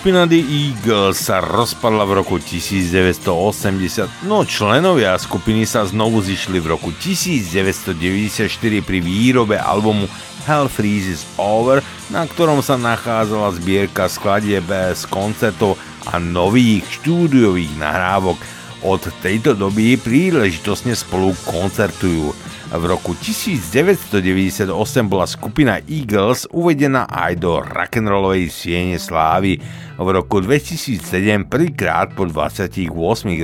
Skupina 0.07 0.23
The 0.23 0.39
Eagles 0.39 1.19
sa 1.19 1.43
rozpadla 1.43 2.07
v 2.07 2.23
roku 2.23 2.39
1980, 2.39 3.27
no 4.31 4.47
členovia 4.47 5.19
skupiny 5.19 5.67
sa 5.67 5.83
znovu 5.83 6.23
zišli 6.23 6.63
v 6.63 6.79
roku 6.79 6.95
1994 6.95 8.47
pri 8.87 8.99
výrobe 9.03 9.59
albumu 9.59 10.07
Hell 10.47 10.71
Freezes 10.71 11.27
Over, 11.35 11.83
na 12.15 12.23
ktorom 12.23 12.63
sa 12.63 12.79
nachádzala 12.79 13.59
zbierka 13.59 14.07
skladieb 14.07 14.71
z 14.71 15.03
koncertov 15.11 15.75
a 16.07 16.23
nových 16.23 16.87
štúdiových 17.03 17.75
nahrávok. 17.75 18.39
Od 18.87 19.03
tejto 19.27 19.59
doby 19.59 19.99
príležitosne 19.99 20.95
spolu 20.95 21.35
koncertujú. 21.51 22.31
V 22.67 22.83
roku 22.83 23.15
1998 23.15 24.75
bola 25.07 25.23
skupina 25.23 25.79
Eagles 25.87 26.51
uvedená 26.51 27.07
aj 27.07 27.39
do 27.39 27.63
rock'n'rollovej 27.63 28.51
siene 28.51 28.99
slávy. 28.99 29.63
V 29.95 30.09
roku 30.11 30.43
2007 30.43 31.47
prvýkrát 31.47 32.11
po 32.11 32.27
28 32.27 32.91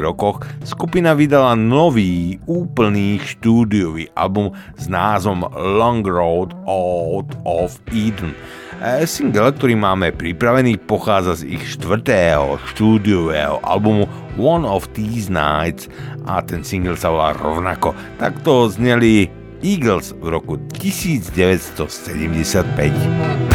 rokoch 0.03 0.43
skupina 0.67 1.15
vydala 1.15 1.55
nový, 1.55 2.43
úplný 2.51 3.23
štúdiový 3.23 4.11
album 4.19 4.51
s 4.75 4.91
názvom 4.91 5.47
Long 5.55 6.03
Road 6.03 6.59
Out 6.67 7.31
of 7.47 7.79
Eden. 7.95 8.35
Single, 9.07 9.55
ktorý 9.55 9.79
máme 9.79 10.11
pripravený, 10.11 10.83
pochádza 10.91 11.39
z 11.39 11.55
ich 11.55 11.79
štvrtého 11.79 12.59
štúdiového 12.75 13.63
albumu 13.63 14.11
One 14.35 14.67
of 14.67 14.91
These 14.91 15.31
Nights 15.31 15.87
a 16.27 16.43
ten 16.43 16.67
single 16.67 16.99
sa 16.99 17.15
volá 17.15 17.31
rovnako. 17.31 17.95
Takto 18.19 18.67
zneli 18.75 19.31
Eagles 19.63 20.11
v 20.19 20.35
roku 20.35 20.59
1975. 20.75 23.52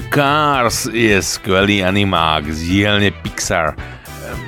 Cars 0.00 0.88
je 0.88 1.20
skvelý 1.20 1.84
animák 1.84 2.48
z 2.48 2.60
dielne 2.64 3.12
Pixar. 3.12 3.76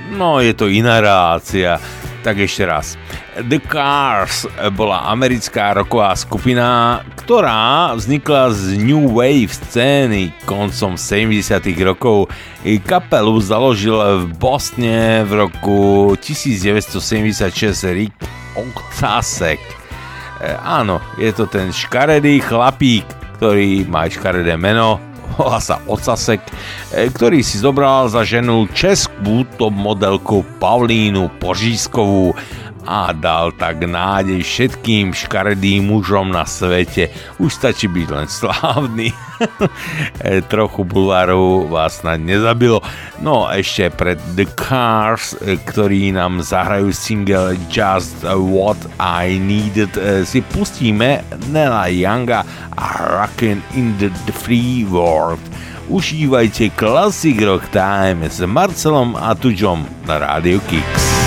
No, 0.09 0.41
je 0.41 0.57
to 0.57 0.73
iná 0.73 1.05
relácia. 1.05 1.77
Tak 2.25 2.41
ešte 2.41 2.65
raz. 2.65 2.97
The 3.45 3.61
Cars 3.61 4.49
bola 4.73 5.05
americká 5.12 5.77
roková 5.77 6.16
skupina, 6.16 7.05
ktorá 7.21 7.93
vznikla 7.93 8.57
z 8.57 8.81
New 8.81 9.12
Wave 9.12 9.53
scény 9.53 10.33
koncom 10.49 10.97
70 10.97 11.61
rokov. 11.85 12.33
Kapelu 12.65 13.37
založil 13.45 14.01
v 14.25 14.33
Bosne 14.41 15.29
v 15.29 15.45
roku 15.45 16.16
1976 16.25 17.53
Rick 17.93 18.16
Ocasek. 18.57 19.61
E, 20.41 20.57
áno, 20.57 21.05
je 21.21 21.29
to 21.37 21.45
ten 21.45 21.69
škaredý 21.69 22.41
chlapík, 22.41 23.05
ktorý 23.37 23.85
má 23.85 24.09
škaredé 24.09 24.57
meno, 24.57 24.97
volá 25.39 25.59
sa 25.59 25.82
Ocasek, 25.90 26.40
e, 26.94 27.11
ktorý 27.11 27.43
si 27.43 27.59
zobral 27.59 28.06
za 28.06 28.23
ženu 28.23 28.70
českú 28.70 29.43
top 29.59 29.74
modelku 29.74 30.47
Pavlínu 30.62 31.28
Požískovú 31.43 32.35
a 32.85 33.11
dal 33.16 33.52
tak 33.56 33.85
nádej 33.85 34.44
všetkým 34.44 35.16
škaredým 35.16 35.89
mužom 35.89 36.31
na 36.31 36.44
svete. 36.44 37.09
Už 37.40 37.52
stačí 37.52 37.89
byť 37.89 38.09
len 38.12 38.28
slávny. 38.28 39.09
Trochu 40.52 40.85
bulváru 40.85 41.66
vás 41.66 42.01
snad 42.01 42.23
nezabilo. 42.23 42.85
No 43.19 43.48
ešte 43.51 43.90
pred 43.90 44.20
The 44.39 44.47
Cars, 44.55 45.35
ktorí 45.40 46.15
nám 46.15 46.44
zahrajú 46.44 46.93
single 46.94 47.59
Just 47.73 48.23
What 48.24 48.78
I 49.01 49.40
Needed, 49.40 49.97
e, 49.97 50.23
si 50.28 50.44
pustíme 50.44 51.24
Nela 51.51 51.90
Younga 51.90 52.47
a 52.77 52.86
Rockin' 53.20 53.65
in 53.74 53.97
the 53.98 54.11
Free 54.32 54.86
World. 54.86 55.43
Užívajte 55.89 56.73
Classic 56.81 57.36
Rock 57.44 57.69
Time 57.69 58.24
s 58.24 58.40
Marcelom 58.40 59.16
a 59.20 59.36
Tuďom 59.36 59.85
na 60.09 60.16
Radio 60.16 60.56
Kicks. 60.65 61.24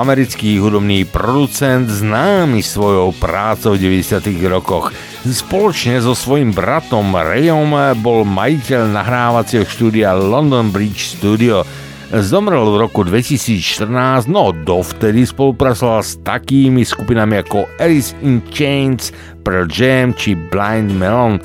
americký 0.00 0.56
hudobný 0.56 1.04
producent 1.04 1.84
známy 1.84 2.64
svojou 2.64 3.12
prácou 3.12 3.76
v 3.76 4.00
90. 4.00 4.32
rokoch. 4.48 4.96
Spoločne 5.28 6.00
so 6.00 6.16
svojím 6.16 6.56
bratom 6.56 7.12
Rayom 7.12 7.76
bol 8.00 8.24
majiteľ 8.24 8.96
nahrávacieho 8.96 9.68
štúdia 9.68 10.16
London 10.16 10.72
Bridge 10.72 11.20
Studio. 11.20 11.68
Zomrel 12.10 12.64
v 12.72 12.80
roku 12.80 13.04
2014, 13.04 14.24
no 14.26 14.56
dovtedy 14.56 15.28
spolupracoval 15.28 16.00
s 16.00 16.16
takými 16.24 16.80
skupinami 16.80 17.44
ako 17.44 17.68
Alice 17.76 18.16
in 18.24 18.40
Chains, 18.48 19.12
Pearl 19.44 19.68
Jam 19.68 20.16
či 20.16 20.32
Blind 20.32 20.96
Melon. 20.96 21.36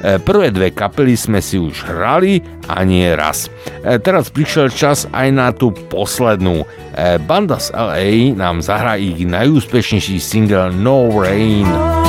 E, 0.00 0.16
prvé 0.16 0.48
dve 0.48 0.72
kapely 0.72 1.12
sme 1.12 1.44
si 1.44 1.60
už 1.60 1.84
hrali 1.84 2.40
a 2.64 2.80
nie 2.88 3.12
raz. 3.12 3.52
E, 3.84 4.00
teraz 4.00 4.32
prišiel 4.32 4.72
čas 4.72 5.04
aj 5.12 5.28
na 5.28 5.52
tú 5.52 5.76
poslednú. 5.92 6.64
E, 6.64 7.20
Banda 7.20 7.60
z 7.60 7.76
LA 7.76 8.32
nám 8.32 8.64
zahrá 8.64 8.96
ich 8.96 9.20
najúspešnejší 9.20 10.16
single 10.16 10.72
No 10.72 11.12
Rain. 11.12 11.99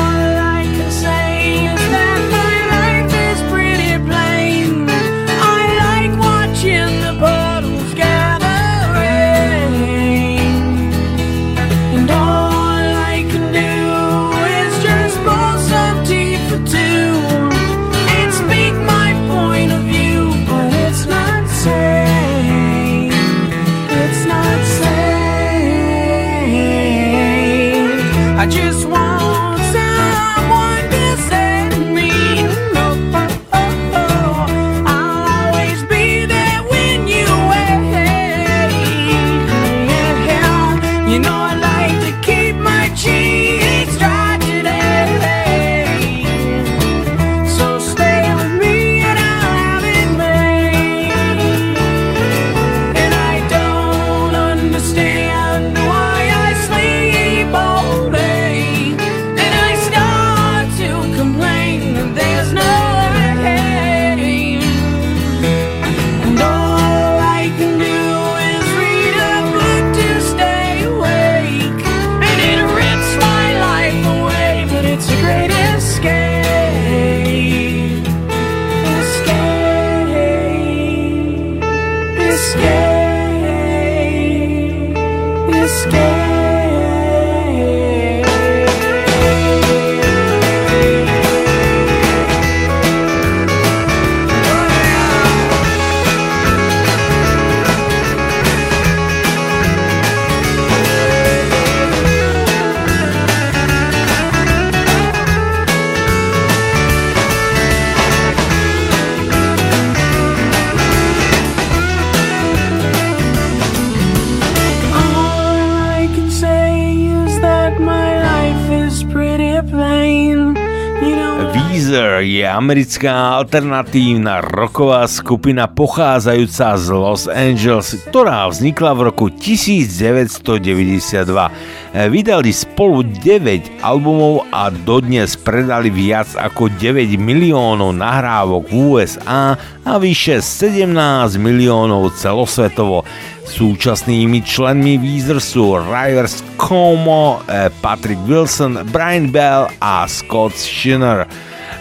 Weezer 121.72 122.20
je 122.20 122.44
americká 122.44 123.40
alternatívna 123.40 124.44
roková 124.44 125.08
skupina 125.08 125.72
pochádzajúca 125.72 126.76
z 126.76 126.86
Los 126.92 127.32
Angeles, 127.32 127.96
ktorá 128.12 128.44
vznikla 128.52 128.92
v 128.92 129.08
roku 129.08 129.32
1992. 129.32 131.91
Vydali 131.92 132.56
spolu 132.56 133.04
9 133.04 133.84
albumov 133.84 134.48
a 134.56 134.72
dodnes 134.72 135.36
predali 135.36 135.92
viac 135.92 136.40
ako 136.40 136.72
9 136.80 137.20
miliónov 137.20 137.92
nahrávok 137.92 138.72
v 138.72 138.96
USA 138.96 139.60
a 139.84 139.92
vyše 140.00 140.40
17 140.40 140.88
miliónov 141.36 142.16
celosvetovo. 142.16 143.04
Súčasnými 143.44 144.40
členmi 144.40 144.96
Weezer 145.04 145.44
sú 145.44 145.76
Rivers 145.84 146.40
Como, 146.56 147.44
eh, 147.52 147.68
Patrick 147.84 148.24
Wilson, 148.24 148.88
Brian 148.96 149.28
Bell 149.28 149.68
a 149.84 150.08
Scott 150.08 150.56
Schinner. 150.56 151.28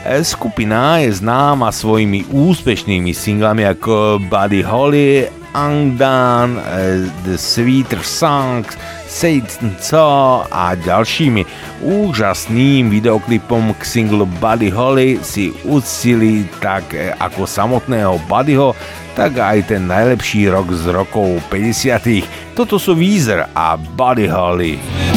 Eh, 0.02 0.26
Skupina 0.26 0.98
je 1.06 1.22
známa 1.22 1.70
svojimi 1.70 2.26
úspešnými 2.34 3.14
singlami 3.14 3.62
ako 3.62 4.18
Buddy 4.26 4.66
Holly, 4.66 5.30
Angdan, 5.52 6.58
eh, 6.58 7.04
The 7.26 7.36
Sweeter 7.38 8.02
Songs, 8.02 8.78
Satan 9.10 9.74
Co 9.82 10.46
a 10.46 10.78
ďalšími. 10.78 11.42
Úžasným 11.82 12.94
videoklipom 12.94 13.74
k 13.74 13.82
singlu 13.82 14.26
Buddy 14.38 14.70
Holly 14.70 15.18
si 15.26 15.50
uctili 15.66 16.46
tak 16.62 16.94
eh, 16.94 17.10
ako 17.18 17.44
samotného 17.44 18.22
Buddyho, 18.30 18.78
tak 19.18 19.36
aj 19.42 19.74
ten 19.74 19.90
najlepší 19.90 20.46
rok 20.54 20.70
z 20.70 20.94
rokov 20.94 21.42
50. 21.50 22.54
Toto 22.54 22.78
sú 22.78 22.94
Weezer 22.94 23.50
a 23.50 23.74
Buddy 23.74 24.30
Holly. 24.30 25.09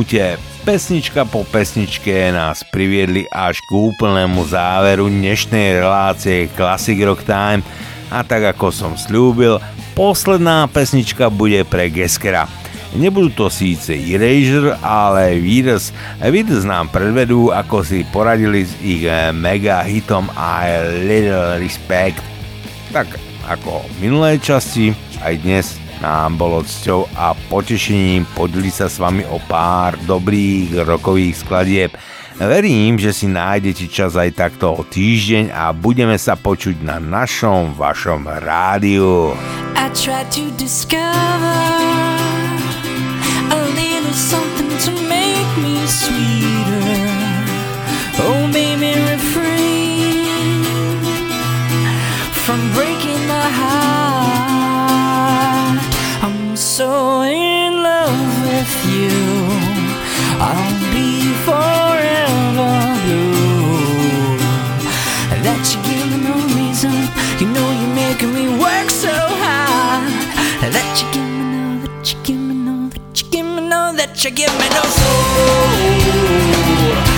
Minúte, 0.00 0.40
pesnička 0.64 1.28
po 1.28 1.44
pesničke 1.44 2.32
nás 2.32 2.64
priviedli 2.64 3.28
až 3.28 3.60
k 3.68 3.92
úplnému 3.92 4.48
záveru 4.48 5.12
dnešnej 5.12 5.76
relácie 5.76 6.48
Classic 6.56 6.96
Rock 7.04 7.28
Time 7.28 7.60
a 8.08 8.24
tak 8.24 8.56
ako 8.56 8.72
som 8.72 8.96
slúbil, 8.96 9.60
posledná 9.92 10.64
pesnička 10.72 11.28
bude 11.28 11.68
pre 11.68 11.92
Geskera. 11.92 12.48
Nebudú 12.96 13.28
to 13.44 13.46
síce 13.52 13.92
Erasure, 13.92 14.72
ale 14.80 15.36
Virus. 15.36 15.92
Virus 16.16 16.64
nám 16.64 16.88
predvedú, 16.88 17.52
ako 17.52 17.84
si 17.84 18.00
poradili 18.08 18.64
s 18.64 18.72
ich 18.80 19.04
eh, 19.04 19.36
mega 19.36 19.84
hitom 19.84 20.32
I 20.32 20.96
Little 21.04 21.60
Respect. 21.60 22.24
Tak 22.88 23.20
ako 23.52 23.84
v 23.84 24.08
minulej 24.08 24.40
časti, 24.40 24.96
aj 25.20 25.44
dnes 25.44 25.76
nám 26.00 26.40
bolo 26.40 26.64
cťou 26.64 27.12
a 27.12 27.36
potešením 27.52 28.24
podeliť 28.32 28.74
sa 28.74 28.86
s 28.88 28.96
vami 28.96 29.24
o 29.28 29.36
pár 29.44 30.00
dobrých 30.08 30.84
rokových 30.88 31.44
skladieb. 31.44 31.92
Verím, 32.40 32.96
že 32.96 33.12
si 33.12 33.28
nájdete 33.28 33.84
čas 33.92 34.16
aj 34.16 34.32
takto 34.32 34.72
o 34.72 34.80
týždeň 34.80 35.52
a 35.52 35.76
budeme 35.76 36.16
sa 36.16 36.40
počuť 36.40 36.80
na 36.80 36.96
našom 36.96 37.76
vašom 37.76 38.24
rádiu. 38.24 39.36
I 39.76 39.92
tried 39.92 40.32
to 40.32 40.48
discover 40.56 41.60
a 43.52 43.58
little 43.76 44.16
something 44.16 44.72
to 44.88 44.92
me 45.04 45.19
making 68.20 68.34
me 68.34 68.48
work 68.58 68.90
so 68.90 69.08
hard. 69.08 70.10
That 70.72 71.00
you 71.00 71.06
give 71.12 71.24
me 71.24 71.44
no, 71.54 71.80
that 71.86 72.12
you 72.12 72.18
give 72.22 72.38
me 72.38 72.54
no, 72.54 72.88
that 72.90 73.22
you 73.22 73.30
give 73.30 73.46
me 73.46 73.68
no, 73.68 73.92
that 73.96 74.24
you 74.24 74.30
give 74.30 74.52
me 74.58 74.68
no 74.68 74.82
soul. 77.04 77.09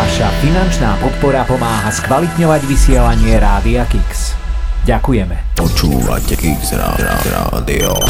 Vaša 0.00 0.32
finančná 0.40 0.96
podpora 0.96 1.44
pomáha 1.44 1.92
skvalitňovať 1.92 2.64
vysielanie 2.64 3.36
Rádia 3.36 3.84
Kix. 3.84 4.32
Ďakujeme. 4.88 5.52
Počúvate 5.60 6.40
Kix 6.40 6.72
Rádio. 6.72 8.00